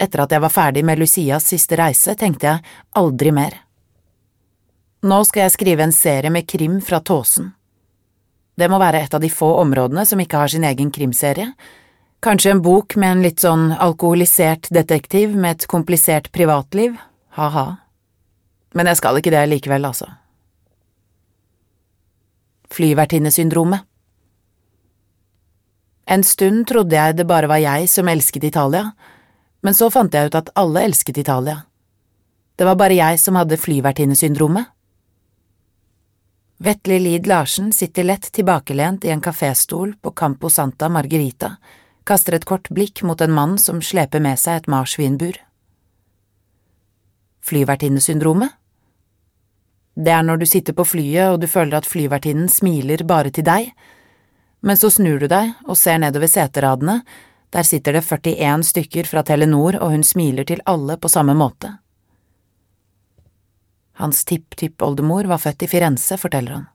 Etter 0.01 0.25
at 0.25 0.33
jeg 0.33 0.43
var 0.43 0.53
ferdig 0.53 0.83
med 0.89 0.99
Lucias 0.99 1.51
siste 1.53 1.77
reise, 1.79 2.17
tenkte 2.19 2.49
jeg 2.49 2.65
aldri 2.99 3.31
mer. 3.35 3.61
Nå 5.05 5.21
skal 5.29 5.45
jeg 5.45 5.55
skrive 5.55 5.85
en 5.85 5.93
serie 5.93 6.33
med 6.33 6.49
krim 6.49 6.81
fra 6.83 7.03
Tåsen. 7.05 7.53
Det 8.55 8.69
må 8.71 8.79
være 8.79 9.03
et 9.03 9.15
av 9.15 9.23
de 9.23 9.31
få 9.33 9.51
områdene 9.61 10.05
som 10.07 10.21
ikke 10.23 10.43
har 10.43 10.53
sin 10.53 10.65
egen 10.65 10.93
krimserie. 10.95 11.51
Kanskje 12.25 12.55
en 12.55 12.63
bok 12.65 12.97
med 12.97 13.11
en 13.11 13.25
litt 13.27 13.43
sånn 13.43 13.73
alkoholisert 13.73 14.71
detektiv 14.73 15.35
med 15.37 15.59
et 15.59 15.67
komplisert 15.69 16.31
privatliv, 16.33 16.95
ha-ha. 17.37 17.67
Men 18.75 18.91
jeg 18.91 19.03
skal 19.03 19.19
ikke 19.21 19.35
det 19.35 19.49
likevel, 19.51 19.91
altså 19.91 20.15
flyvertinnesyndromet. 22.75 23.85
En 26.05 26.25
stund 26.25 26.67
trodde 26.69 26.97
jeg 26.97 27.17
det 27.17 27.27
bare 27.29 27.49
var 27.49 27.63
jeg 27.63 27.89
som 27.89 28.09
elsket 28.11 28.45
Italia, 28.45 28.91
men 29.65 29.77
så 29.77 29.89
fant 29.93 30.13
jeg 30.13 30.29
ut 30.29 30.37
at 30.37 30.51
alle 30.61 30.83
elsket 30.85 31.19
Italia. 31.23 31.63
Det 32.59 32.67
var 32.69 32.77
bare 32.79 32.99
jeg 32.99 33.21
som 33.23 33.39
hadde 33.39 33.59
flyvertinnesyndromet. 33.59 34.69
Vetle 36.65 36.99
Lid 36.99 37.27
Larsen 37.27 37.73
sitter 37.73 38.05
lett 38.05 38.33
tilbakelent 38.33 39.05
i 39.05 39.11
en 39.11 39.21
kaféstol 39.21 39.95
på 40.01 40.11
Campo 40.11 40.51
Santa 40.51 40.89
Margarita, 40.89 41.57
kaster 42.09 42.39
et 42.39 42.47
kort 42.49 42.71
blikk 42.73 43.03
mot 43.05 43.21
en 43.21 43.35
mann 43.37 43.59
som 43.61 43.83
sleper 43.85 44.23
med 44.25 44.41
seg 44.41 44.63
et 44.63 44.71
marsvinbur. 44.73 45.37
Flyvertinnesyndromet? 47.45 48.57
Det 49.93 50.17
er 50.17 50.25
når 50.25 50.41
du 50.41 50.47
sitter 50.49 50.73
på 50.73 50.89
flyet 50.89 51.35
og 51.35 51.43
du 51.45 51.47
føler 51.53 51.83
at 51.83 51.91
flyvertinnen 51.91 52.49
smiler 52.49 53.05
bare 53.05 53.29
til 53.29 53.45
deg, 53.45 53.69
men 54.65 54.81
så 54.81 54.89
snur 54.89 55.21
du 55.21 55.29
deg 55.29 55.53
og 55.69 55.77
ser 55.77 56.01
nedover 56.01 56.33
seteradene, 56.33 57.03
der 57.53 57.69
sitter 57.69 58.01
det 58.01 58.07
41 58.09 58.65
stykker 58.73 59.13
fra 59.13 59.21
Telenor 59.21 59.83
og 59.83 59.99
hun 59.99 60.13
smiler 60.17 60.49
til 60.49 60.65
alle 60.65 60.97
på 60.97 61.13
samme 61.13 61.37
måte. 61.37 61.77
Hans 64.01 64.25
tipptippoldemor 64.27 65.29
var 65.31 65.41
født 65.43 65.65
i 65.67 65.71
Firenze, 65.71 66.19
forteller 66.19 66.59
han. 66.59 66.69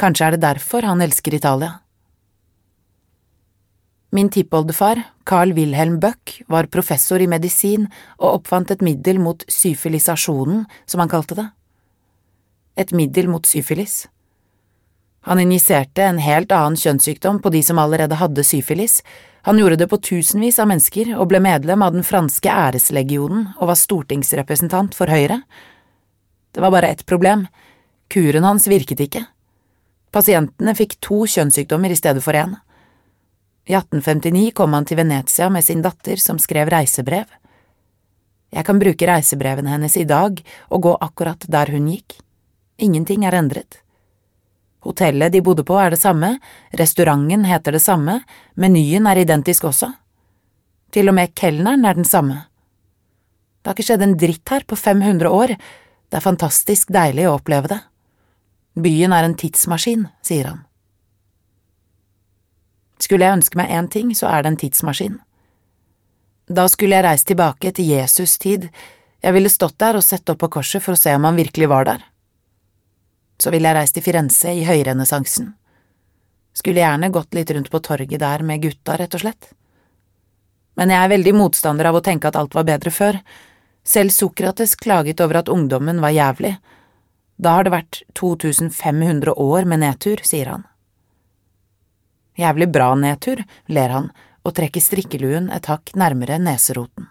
Kanskje 0.00 0.26
er 0.26 0.36
det 0.36 0.44
derfor 0.44 0.86
han 0.86 1.02
elsker 1.04 1.34
Italia. 1.36 1.80
Min 4.10 4.30
tippoldefar, 4.32 5.02
Carl 5.24 5.52
Wilhelm 5.54 6.00
Buck, 6.00 6.40
var 6.48 6.66
professor 6.66 7.22
i 7.22 7.28
medisin 7.30 7.86
og 8.18 8.40
oppfant 8.40 8.72
et 8.74 8.82
middel 8.82 9.20
mot 9.22 9.44
syfilisasjonen, 9.46 10.64
som 10.86 11.04
han 11.04 11.12
kalte 11.12 11.38
det 11.38 11.50
et 12.80 12.92
middel 12.96 13.28
mot 13.28 13.46
syfilis. 13.46 14.06
Han 15.28 15.40
injiserte 15.42 16.04
en 16.06 16.20
helt 16.22 16.52
annen 16.56 16.78
kjønnssykdom 16.80 17.42
på 17.44 17.52
de 17.52 17.60
som 17.66 17.80
allerede 17.82 18.16
hadde 18.16 18.44
syfilis, 18.46 19.00
han 19.42 19.56
gjorde 19.56 19.78
det 19.80 19.88
på 19.88 19.96
tusenvis 20.04 20.58
av 20.60 20.68
mennesker 20.68 21.14
og 21.16 21.30
ble 21.30 21.40
medlem 21.40 21.80
av 21.84 21.94
den 21.94 22.04
franske 22.04 22.48
æreslegionen 22.52 23.46
og 23.56 23.70
var 23.70 23.78
stortingsrepresentant 23.80 24.96
for 24.96 25.08
Høyre. 25.08 25.38
Det 26.50 26.60
var 26.60 26.70
bare 26.70 26.88
ett 26.88 27.06
problem, 27.06 27.46
kuren 28.08 28.44
hans 28.44 28.66
virket 28.66 29.00
ikke. 29.00 29.24
Pasientene 30.10 30.74
fikk 30.74 30.96
to 31.00 31.22
kjønnssykdommer 31.30 31.92
i 31.92 31.98
stedet 31.98 32.22
for 32.24 32.34
én. 32.34 32.56
I 33.70 33.76
1859 33.78 34.50
kom 34.58 34.72
han 34.74 34.88
til 34.88 34.98
Venezia 34.98 35.50
med 35.50 35.64
sin 35.64 35.82
datter 35.82 36.18
som 36.18 36.40
skrev 36.42 36.72
reisebrev. 36.72 37.28
Jeg 38.50 38.66
kan 38.66 38.80
bruke 38.82 39.06
reisebrevene 39.06 39.70
hennes 39.70 39.94
i 39.96 40.08
dag 40.08 40.40
og 40.74 40.82
gå 40.82 40.96
akkurat 41.06 41.46
der 41.46 41.70
hun 41.70 41.86
gikk. 41.92 42.18
Ingenting 42.82 43.24
er 43.28 43.36
endret. 43.38 43.78
Hotellet 44.82 45.32
de 45.32 45.42
bodde 45.44 45.62
på 45.68 45.76
er 45.78 45.92
det 45.92 46.00
samme, 46.00 46.38
restauranten 46.74 47.44
heter 47.44 47.76
det 47.76 47.82
samme, 47.84 48.22
menyen 48.56 49.06
er 49.06 49.20
identisk 49.22 49.68
også. 49.68 49.92
Til 50.90 51.12
og 51.12 51.14
med 51.14 51.34
kelneren 51.36 51.84
er 51.86 51.94
den 51.94 52.08
samme. 52.08 52.46
Det 53.60 53.68
har 53.68 53.76
ikke 53.76 53.86
skjedd 53.90 54.02
en 54.06 54.16
dritt 54.18 54.50
her 54.50 54.64
på 54.66 54.78
500 54.80 55.28
år, 55.30 55.54
det 56.10 56.18
er 56.18 56.26
fantastisk 56.26 56.90
deilig 56.92 57.28
å 57.28 57.36
oppleve 57.38 57.70
det. 57.70 57.80
Byen 58.80 59.14
er 59.14 59.26
en 59.26 59.38
tidsmaskin, 59.38 60.06
sier 60.26 60.50
han. 60.50 60.62
Skulle 63.00 63.26
jeg 63.26 63.38
ønske 63.38 63.58
meg 63.58 63.72
én 63.72 63.88
ting, 63.90 64.14
så 64.14 64.28
er 64.28 64.42
det 64.42 64.52
en 64.52 64.60
tidsmaskin. 64.60 65.18
Da 66.50 66.66
skulle 66.68 66.98
jeg 66.98 67.06
reist 67.06 67.30
tilbake 67.30 67.72
til 67.72 67.94
Jesus' 67.94 68.38
tid, 68.42 68.68
jeg 69.20 69.36
ville 69.36 69.52
stått 69.52 69.78
der 69.78 69.98
og 69.98 70.04
sett 70.04 70.28
opp 70.32 70.40
på 70.42 70.50
korset 70.58 70.82
for 70.82 70.96
å 70.96 71.00
se 71.00 71.12
om 71.14 71.26
han 71.28 71.38
virkelig 71.38 71.68
var 71.70 71.86
der 71.86 72.06
så 73.42 73.52
ville 73.52 73.70
jeg 73.70 73.78
reist 73.78 73.96
til 73.96 74.04
Firenze 74.04 74.52
i 74.52 74.66
høyrenessansen. 74.68 75.54
Skulle 76.56 76.82
gjerne 76.82 77.12
gått 77.14 77.34
litt 77.36 77.50
rundt 77.54 77.70
på 77.72 77.80
torget 77.84 78.20
der 78.20 78.44
med 78.44 78.62
gutta, 78.64 78.98
rett 78.98 79.14
og 79.16 79.22
slett. 79.22 79.52
Men 80.76 80.92
jeg 80.92 81.04
er 81.04 81.12
veldig 81.12 81.34
motstander 81.36 81.88
av 81.88 81.98
å 81.98 82.04
tenke 82.04 82.28
at 82.28 82.38
alt 82.38 82.54
var 82.56 82.66
bedre 82.68 82.92
før. 82.94 83.18
Selv 83.84 84.12
Sokrates 84.14 84.74
klaget 84.76 85.20
over 85.20 85.40
at 85.40 85.48
ungdommen 85.48 86.00
var 86.00 86.14
jævlig. 86.14 86.56
Da 87.40 87.56
har 87.56 87.64
det 87.64 87.72
vært 87.72 88.02
2500 88.14 89.32
år 89.32 89.64
med 89.64 89.80
nedtur, 89.80 90.20
sier 90.24 90.52
han. 90.52 90.66
Jævlig 92.38 92.70
bra 92.72 92.92
nedtur, 92.94 93.42
ler 93.68 93.96
han 93.96 94.10
og 94.44 94.56
trekker 94.56 94.80
strikkeluen 94.80 95.50
et 95.52 95.68
hakk 95.68 95.92
nærmere 95.96 96.38
neseroten. 96.40 97.08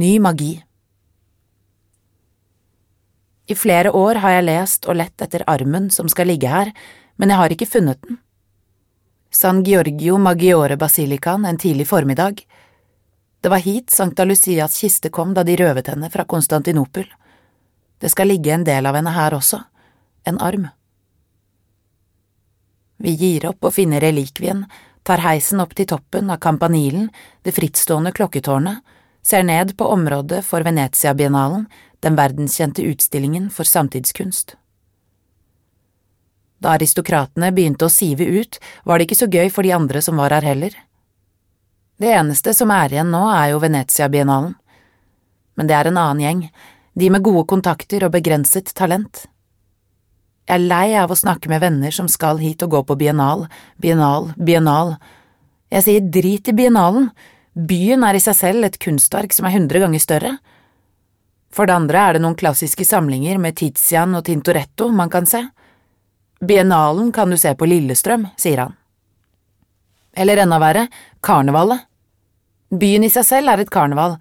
Ny 0.00 0.18
magi 0.22 0.54
i 3.50 3.54
flere 3.58 3.90
år 3.90 4.20
har 4.22 4.36
jeg 4.36 4.46
lest 4.46 4.86
og 4.86 4.94
lett 5.00 5.22
etter 5.24 5.42
armen 5.50 5.88
som 5.90 6.06
skal 6.10 6.28
ligge 6.30 6.46
her, 6.46 6.68
men 7.18 7.32
jeg 7.32 7.40
har 7.40 7.54
ikke 7.54 7.66
funnet 7.66 7.98
den. 8.06 8.20
San 9.34 9.64
Giorgio 9.66 10.18
Maggiore 10.22 10.76
Basilicaen 10.78 11.44
en 11.48 11.58
tidlig 11.58 11.88
formiddag. 11.90 12.44
Det 13.40 13.48
var 13.48 13.58
hit 13.58 13.90
Sankta 13.90 14.24
Lucias 14.24 14.76
kiste 14.80 15.08
kom 15.08 15.32
da 15.34 15.44
de 15.44 15.56
røvet 15.56 15.88
henne 15.88 16.10
fra 16.12 16.26
Konstantinopel. 16.28 17.06
Det 18.00 18.10
skal 18.12 18.28
ligge 18.28 18.52
en 18.52 18.64
del 18.64 18.86
av 18.86 18.98
henne 18.98 19.12
her 19.16 19.36
også, 19.36 19.62
en 20.28 20.40
arm. 20.40 20.68
Vi 23.00 23.14
gir 23.16 23.46
opp 23.48 23.64
å 23.64 23.72
finne 23.72 24.00
relikvien, 24.00 24.66
tar 25.02 25.24
heisen 25.24 25.60
opp 25.64 25.72
til 25.76 25.88
toppen 25.88 26.28
av 26.28 26.40
Campanilen, 26.44 27.08
det 27.42 27.56
frittstående 27.56 28.12
klokketårnet, 28.12 28.84
ser 29.24 29.44
ned 29.44 29.72
på 29.76 29.88
området 29.88 30.42
for 30.44 30.64
Venezia-biennalen 30.64 31.64
den 32.04 32.16
verdenskjente 32.16 32.84
utstillingen 32.84 33.48
for 33.52 33.68
samtidskunst. 33.68 34.56
Da 36.60 36.76
aristokratene 36.76 37.52
begynte 37.56 37.88
å 37.88 37.92
sive 37.92 38.24
ut, 38.28 38.60
var 38.84 38.98
det 38.98 39.08
ikke 39.08 39.20
så 39.22 39.28
gøy 39.32 39.48
for 39.52 39.64
de 39.64 39.72
andre 39.72 40.04
som 40.04 40.20
var 40.20 40.32
her 40.36 40.44
heller. 40.44 40.76
Det 42.00 42.08
eneste 42.16 42.54
som 42.56 42.70
er 42.72 42.94
igjen 42.94 43.10
nå, 43.12 43.20
er 43.28 43.50
jo 43.52 43.60
Venezia-biennalen. 43.60 44.54
Men 45.58 45.68
det 45.68 45.74
er 45.76 45.90
en 45.90 45.98
annen 46.00 46.22
gjeng, 46.24 46.38
de 46.96 47.10
med 47.12 47.24
gode 47.26 47.44
kontakter 47.50 48.06
og 48.06 48.14
begrenset 48.14 48.72
talent. 48.76 49.26
Jeg 50.48 50.56
er 50.56 50.64
lei 50.70 50.86
av 50.96 51.12
å 51.12 51.18
snakke 51.18 51.50
med 51.52 51.60
venner 51.60 51.92
som 51.92 52.08
skal 52.08 52.40
hit 52.40 52.64
og 52.64 52.72
gå 52.72 52.80
på 52.88 52.96
biennal, 53.02 53.44
biennal, 53.78 54.30
biennal. 54.40 54.94
Jeg 55.70 55.84
sier 55.86 56.06
drit 56.16 56.48
i 56.48 56.54
biennalen, 56.56 57.10
byen 57.52 58.08
er 58.08 58.16
i 58.16 58.24
seg 58.24 58.38
selv 58.38 58.70
et 58.70 58.80
kunstverk 58.80 59.36
som 59.36 59.46
er 59.46 59.54
hundre 59.58 59.84
ganger 59.84 60.02
større. 60.02 60.32
For 61.52 61.68
det 61.68 61.76
andre 61.76 62.00
er 62.00 62.16
det 62.16 62.24
noen 62.24 62.38
klassiske 62.38 62.86
samlinger 62.88 63.36
med 63.42 63.60
Tizian 63.60 64.16
og 64.16 64.24
Tintoretto 64.24 64.88
man 64.88 65.12
kan 65.12 65.28
se. 65.28 65.44
Biennalen 66.40 67.12
kan 67.12 67.28
du 67.28 67.36
se 67.36 67.52
på 67.52 67.68
Lillestrøm, 67.68 68.24
sier 68.40 68.64
han. 68.64 68.74
Eller 70.16 70.40
enda 70.40 70.56
verre, 70.62 70.88
karnevalet. 71.20 71.89
Byen 72.70 73.02
i 73.02 73.10
seg 73.10 73.26
selv 73.26 73.50
er 73.50 73.64
et 73.64 73.72
karneval, 73.72 74.14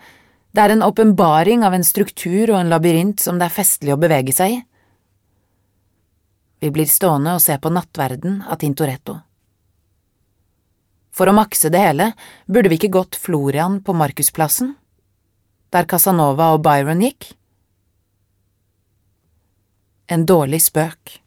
det 0.57 0.63
er 0.63 0.73
en 0.73 0.81
åpenbaring 0.81 1.61
av 1.65 1.75
en 1.77 1.85
struktur 1.85 2.49
og 2.49 2.57
en 2.57 2.71
labyrint 2.71 3.21
som 3.21 3.37
det 3.37 3.45
er 3.45 3.53
festlig 3.53 3.93
å 3.93 3.99
bevege 4.01 4.33
seg 4.33 4.55
i. 4.55 4.59
Vi 6.59 6.71
blir 6.73 6.89
stående 6.89 7.37
og 7.37 7.43
se 7.43 7.55
på 7.61 7.71
Nattverden 7.71 8.41
av 8.49 8.57
Tintoretto. 8.59 9.19
For 11.13 11.29
å 11.29 11.35
makse 11.35 11.69
det 11.71 11.81
hele 11.83 12.11
burde 12.47 12.71
vi 12.71 12.79
ikke 12.79 12.93
gått 12.97 13.19
Florian 13.19 13.79
på 13.85 13.93
Markusplassen, 13.95 14.73
der 15.69 15.85
Casanova 15.85 16.49
og 16.55 16.63
Byron 16.65 17.05
gikk? 17.05 17.29
En 20.09 20.25
dårlig 20.25 20.63
spøk. 20.65 21.19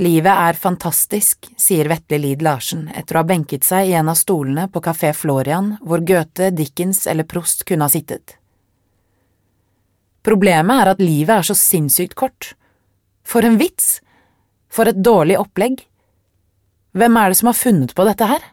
Livet 0.00 0.32
er 0.32 0.56
fantastisk, 0.56 1.50
sier 1.60 1.90
Vetle 1.90 2.16
Lid 2.22 2.40
Larsen 2.42 2.86
etter 2.96 3.18
å 3.18 3.20
ha 3.20 3.28
benket 3.28 3.66
seg 3.66 3.90
i 3.90 3.96
en 3.98 4.08
av 4.08 4.16
stolene 4.16 4.64
på 4.72 4.80
Kafé 4.80 5.10
Florian 5.12 5.74
hvor 5.84 6.00
Goethe, 6.00 6.48
Dickens 6.56 7.04
eller 7.10 7.28
Prost 7.28 7.66
kunne 7.68 7.84
ha 7.84 7.92
sittet. 7.92 8.38
Problemet 10.24 10.80
er 10.80 10.92
at 10.94 11.02
livet 11.02 11.34
er 11.34 11.44
så 11.44 11.56
sinnssykt 11.58 12.16
kort. 12.16 12.54
For 13.26 13.44
en 13.44 13.58
vits! 13.60 13.98
For 14.72 14.88
et 14.88 15.02
dårlig 15.04 15.36
opplegg! 15.36 15.82
Hvem 16.96 17.18
er 17.18 17.32
det 17.32 17.40
som 17.40 17.50
har 17.50 17.58
funnet 17.58 17.92
på 17.96 18.06
dette 18.08 18.28
her? 18.30 18.46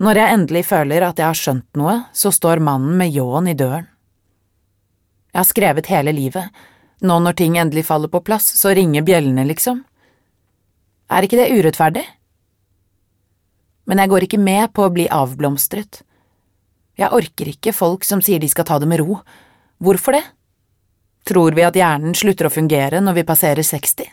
Når 0.00 0.16
jeg 0.16 0.34
endelig 0.34 0.64
føler 0.68 1.04
at 1.04 1.20
jeg 1.20 1.28
har 1.28 1.40
skjønt 1.40 1.76
noe, 1.76 1.96
så 2.16 2.32
står 2.32 2.60
mannen 2.64 2.96
med 3.00 3.12
ljåen 3.12 3.48
i 3.52 3.56
døren. 3.56 3.88
Jeg 5.30 5.40
har 5.40 5.48
skrevet 5.48 5.90
hele 5.92 6.14
livet, 6.16 6.48
nå 7.00 7.16
når 7.24 7.36
ting 7.38 7.56
endelig 7.58 7.86
faller 7.88 8.10
på 8.12 8.20
plass, 8.24 8.46
så 8.60 8.74
ringer 8.76 9.04
bjellene, 9.06 9.46
liksom. 9.48 9.82
Er 11.10 11.26
ikke 11.26 11.40
det 11.40 11.50
urettferdig? 11.56 12.04
Men 13.88 14.02
jeg 14.02 14.12
går 14.12 14.26
ikke 14.26 14.40
med 14.40 14.70
på 14.76 14.84
å 14.84 14.92
bli 14.94 15.08
avblomstret. 15.10 16.02
Jeg 17.00 17.10
orker 17.16 17.48
ikke 17.50 17.74
folk 17.74 18.04
som 18.04 18.20
sier 18.22 18.42
de 18.42 18.50
skal 18.52 18.68
ta 18.68 18.78
det 18.78 18.88
med 18.90 19.00
ro. 19.00 19.18
Hvorfor 19.80 20.14
det? 20.18 20.22
Tror 21.26 21.56
vi 21.56 21.64
at 21.64 21.76
hjernen 21.76 22.14
slutter 22.16 22.48
å 22.48 22.52
fungere 22.52 23.00
når 23.00 23.20
vi 23.20 23.26
passerer 23.26 23.66
60? 23.66 24.06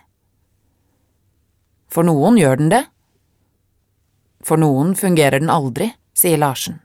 For 1.92 2.08
noen 2.08 2.40
gjør 2.40 2.60
den 2.62 2.74
det. 2.74 2.84
For 4.48 4.60
noen 4.60 4.96
fungerer 4.96 5.44
den 5.44 5.52
aldri, 5.52 5.92
sier 6.16 6.40
Larsen. 6.40 6.80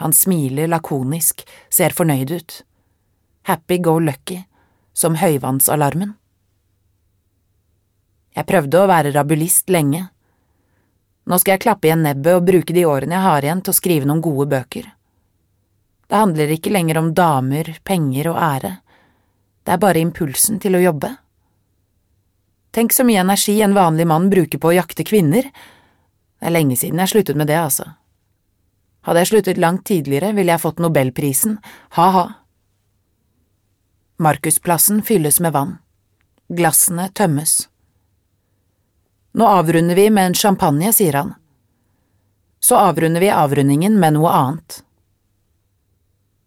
Han 0.00 0.12
smiler 0.16 0.68
lakonisk, 0.70 1.42
ser 1.68 1.96
fornøyd 1.96 2.32
ut 2.32 2.60
happy-go-lucky, 3.50 4.40
som 4.96 5.18
høyvannsalarmen. 5.20 6.14
Jeg 8.38 8.46
prøvde 8.46 8.80
å 8.80 8.88
være 8.88 9.12
rabulist 9.12 9.70
lenge. 9.74 10.06
Nå 11.26 11.38
skal 11.38 11.56
jeg 11.56 11.64
klappe 11.66 11.90
igjen 11.90 12.06
nebbet 12.06 12.38
og 12.38 12.46
bruke 12.46 12.74
de 12.74 12.86
årene 12.88 13.18
jeg 13.18 13.26
har 13.26 13.46
igjen 13.46 13.64
til 13.66 13.74
å 13.74 13.80
skrive 13.80 14.08
noen 14.08 14.22
gode 14.24 14.46
bøker. 14.54 14.86
Det 16.10 16.18
handler 16.18 16.54
ikke 16.54 16.72
lenger 16.72 16.98
om 16.98 17.12
damer, 17.14 17.76
penger 17.86 18.32
og 18.32 18.38
ære, 18.42 18.72
det 19.64 19.76
er 19.76 19.80
bare 19.82 20.00
impulsen 20.02 20.58
til 20.58 20.74
å 20.74 20.80
jobbe. 20.82 21.12
Tenk 22.74 22.94
så 22.94 23.04
mye 23.06 23.20
energi 23.22 23.58
en 23.62 23.76
vanlig 23.76 24.06
mann 24.08 24.30
bruker 24.32 24.58
på 24.62 24.70
å 24.70 24.76
jakte 24.76 25.04
kvinner. 25.06 25.46
Det 25.46 26.48
er 26.48 26.54
lenge 26.54 26.78
siden 26.80 27.02
jeg 27.02 27.12
sluttet 27.12 27.38
med 27.38 27.50
det, 27.50 27.58
altså. 27.60 27.86
Hadde 29.06 29.22
jeg 29.22 29.30
sluttet 29.30 29.60
langt 29.60 29.84
tidligere, 29.88 30.32
ville 30.36 30.50
jeg 30.50 30.62
fått 30.62 30.82
nobelprisen, 30.82 31.58
ha-ha. 31.98 32.24
Markusplassen 34.20 35.02
fylles 35.02 35.40
med 35.40 35.52
vann. 35.52 35.78
Glassene 36.48 37.08
tømmes. 37.08 37.68
Nå 39.32 39.46
avrunder 39.46 39.94
vi 39.94 40.10
med 40.10 40.26
en 40.26 40.34
champagne, 40.34 40.92
sier 40.92 41.16
han. 41.16 41.30
Så 42.60 42.76
avrunder 42.76 43.20
vi 43.24 43.30
avrundingen 43.32 43.96
med 44.00 44.18
noe 44.18 44.28
annet. 44.28 44.82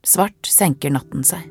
Svart 0.05 0.45
senker 0.45 0.93
natten 0.93 1.25
seg. 1.25 1.47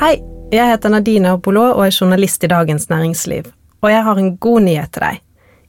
Hei, 0.00 0.14
jeg 0.56 0.72
heter 0.72 0.96
Nadine 0.96 1.36
Apollo 1.36 1.66
og 1.74 1.84
er 1.90 1.92
journalist 1.92 2.48
i 2.48 2.52
Dagens 2.56 2.88
Næringsliv, 2.88 3.52
og 3.84 3.92
jeg 3.92 4.08
har 4.08 4.24
en 4.24 4.36
god 4.40 4.70
nyhet 4.70 4.96
til 4.96 5.08
deg. 5.10 5.24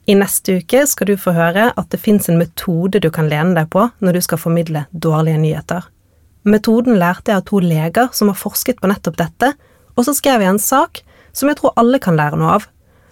I 0.06 0.14
neste 0.14 0.60
uke 0.60 0.84
skal 0.86 1.10
du 1.10 1.16
få 1.18 1.34
høre 1.34 1.72
at 1.74 1.88
det 1.90 1.98
fins 1.98 2.30
en 2.30 2.38
metode 2.38 3.00
du 3.02 3.08
kan 3.14 3.30
lene 3.30 3.56
deg 3.58 3.72
på 3.74 3.88
når 4.06 4.18
du 4.18 4.22
skal 4.22 4.38
formidle 4.38 4.86
dårlige 4.94 5.40
nyheter. 5.42 5.88
Metoden 6.46 7.00
lærte 7.02 7.34
jeg 7.34 7.42
av 7.42 7.48
to 7.48 7.58
leger 7.64 8.12
som 8.14 8.30
har 8.30 8.38
forsket 8.38 8.78
på 8.82 8.90
nettopp 8.92 9.18
dette, 9.18 9.56
og 9.98 10.06
så 10.06 10.14
skrev 10.14 10.44
jeg 10.44 10.54
en 10.54 10.62
sak 10.62 11.02
som 11.34 11.50
jeg 11.50 11.58
tror 11.58 11.74
alle 11.82 11.98
kan 12.04 12.18
lære 12.20 12.38
noe 12.38 12.60
av. 12.60 12.68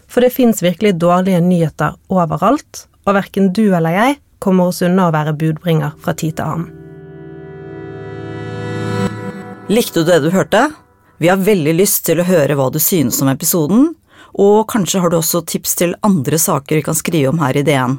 For 0.05 0.21
det 0.21 0.35
fins 0.35 0.61
virkelig 0.61 0.99
dårlige 1.01 1.41
nyheter 1.41 1.97
overalt, 2.13 2.85
og 3.09 3.17
verken 3.17 3.49
du 3.57 3.65
eller 3.73 3.97
jeg 3.97 4.19
kommer 4.43 4.69
oss 4.69 4.83
unna 4.85 5.07
å 5.09 5.15
være 5.15 5.33
budbringer 5.39 5.97
fra 6.03 6.13
tid 6.13 6.37
til 6.37 6.45
annen. 6.45 6.69
Likte 9.71 10.03
du 10.03 10.11
det 10.11 10.21
du 10.21 10.29
hørte? 10.29 10.67
Vi 11.17 11.31
har 11.31 11.41
veldig 11.41 11.73
lyst 11.73 12.03
til 12.05 12.21
å 12.21 12.27
høre 12.27 12.53
hva 12.59 12.69
du 12.69 12.77
synes 12.83 13.17
om 13.23 13.31
episoden, 13.31 13.95
og 14.33 14.67
kanskje 14.71 15.01
har 15.03 15.13
du 15.13 15.19
også 15.19 15.43
tips 15.45 15.75
til 15.79 15.95
andre 16.01 16.39
saker 16.41 16.79
vi 16.79 16.85
kan 16.85 16.97
skrive 16.97 17.33
om 17.33 17.41
her 17.43 17.57
i 17.57 17.65
DN. 17.65 17.97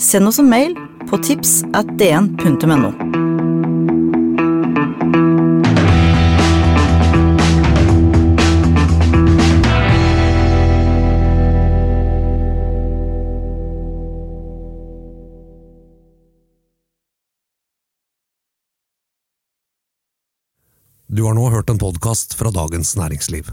Send 0.00 0.28
oss 0.28 0.40
en 0.40 0.48
mail 0.48 0.76
på 1.10 1.20
tips 1.20 1.60
at 1.76 1.88
dn.no. 2.00 2.94
Du 21.10 21.24
har 21.24 21.34
nå 21.34 21.48
hørt 21.50 21.70
en 21.70 21.78
podkast 21.78 22.34
fra 22.38 22.50
Dagens 22.54 22.96
Næringsliv. 22.96 23.50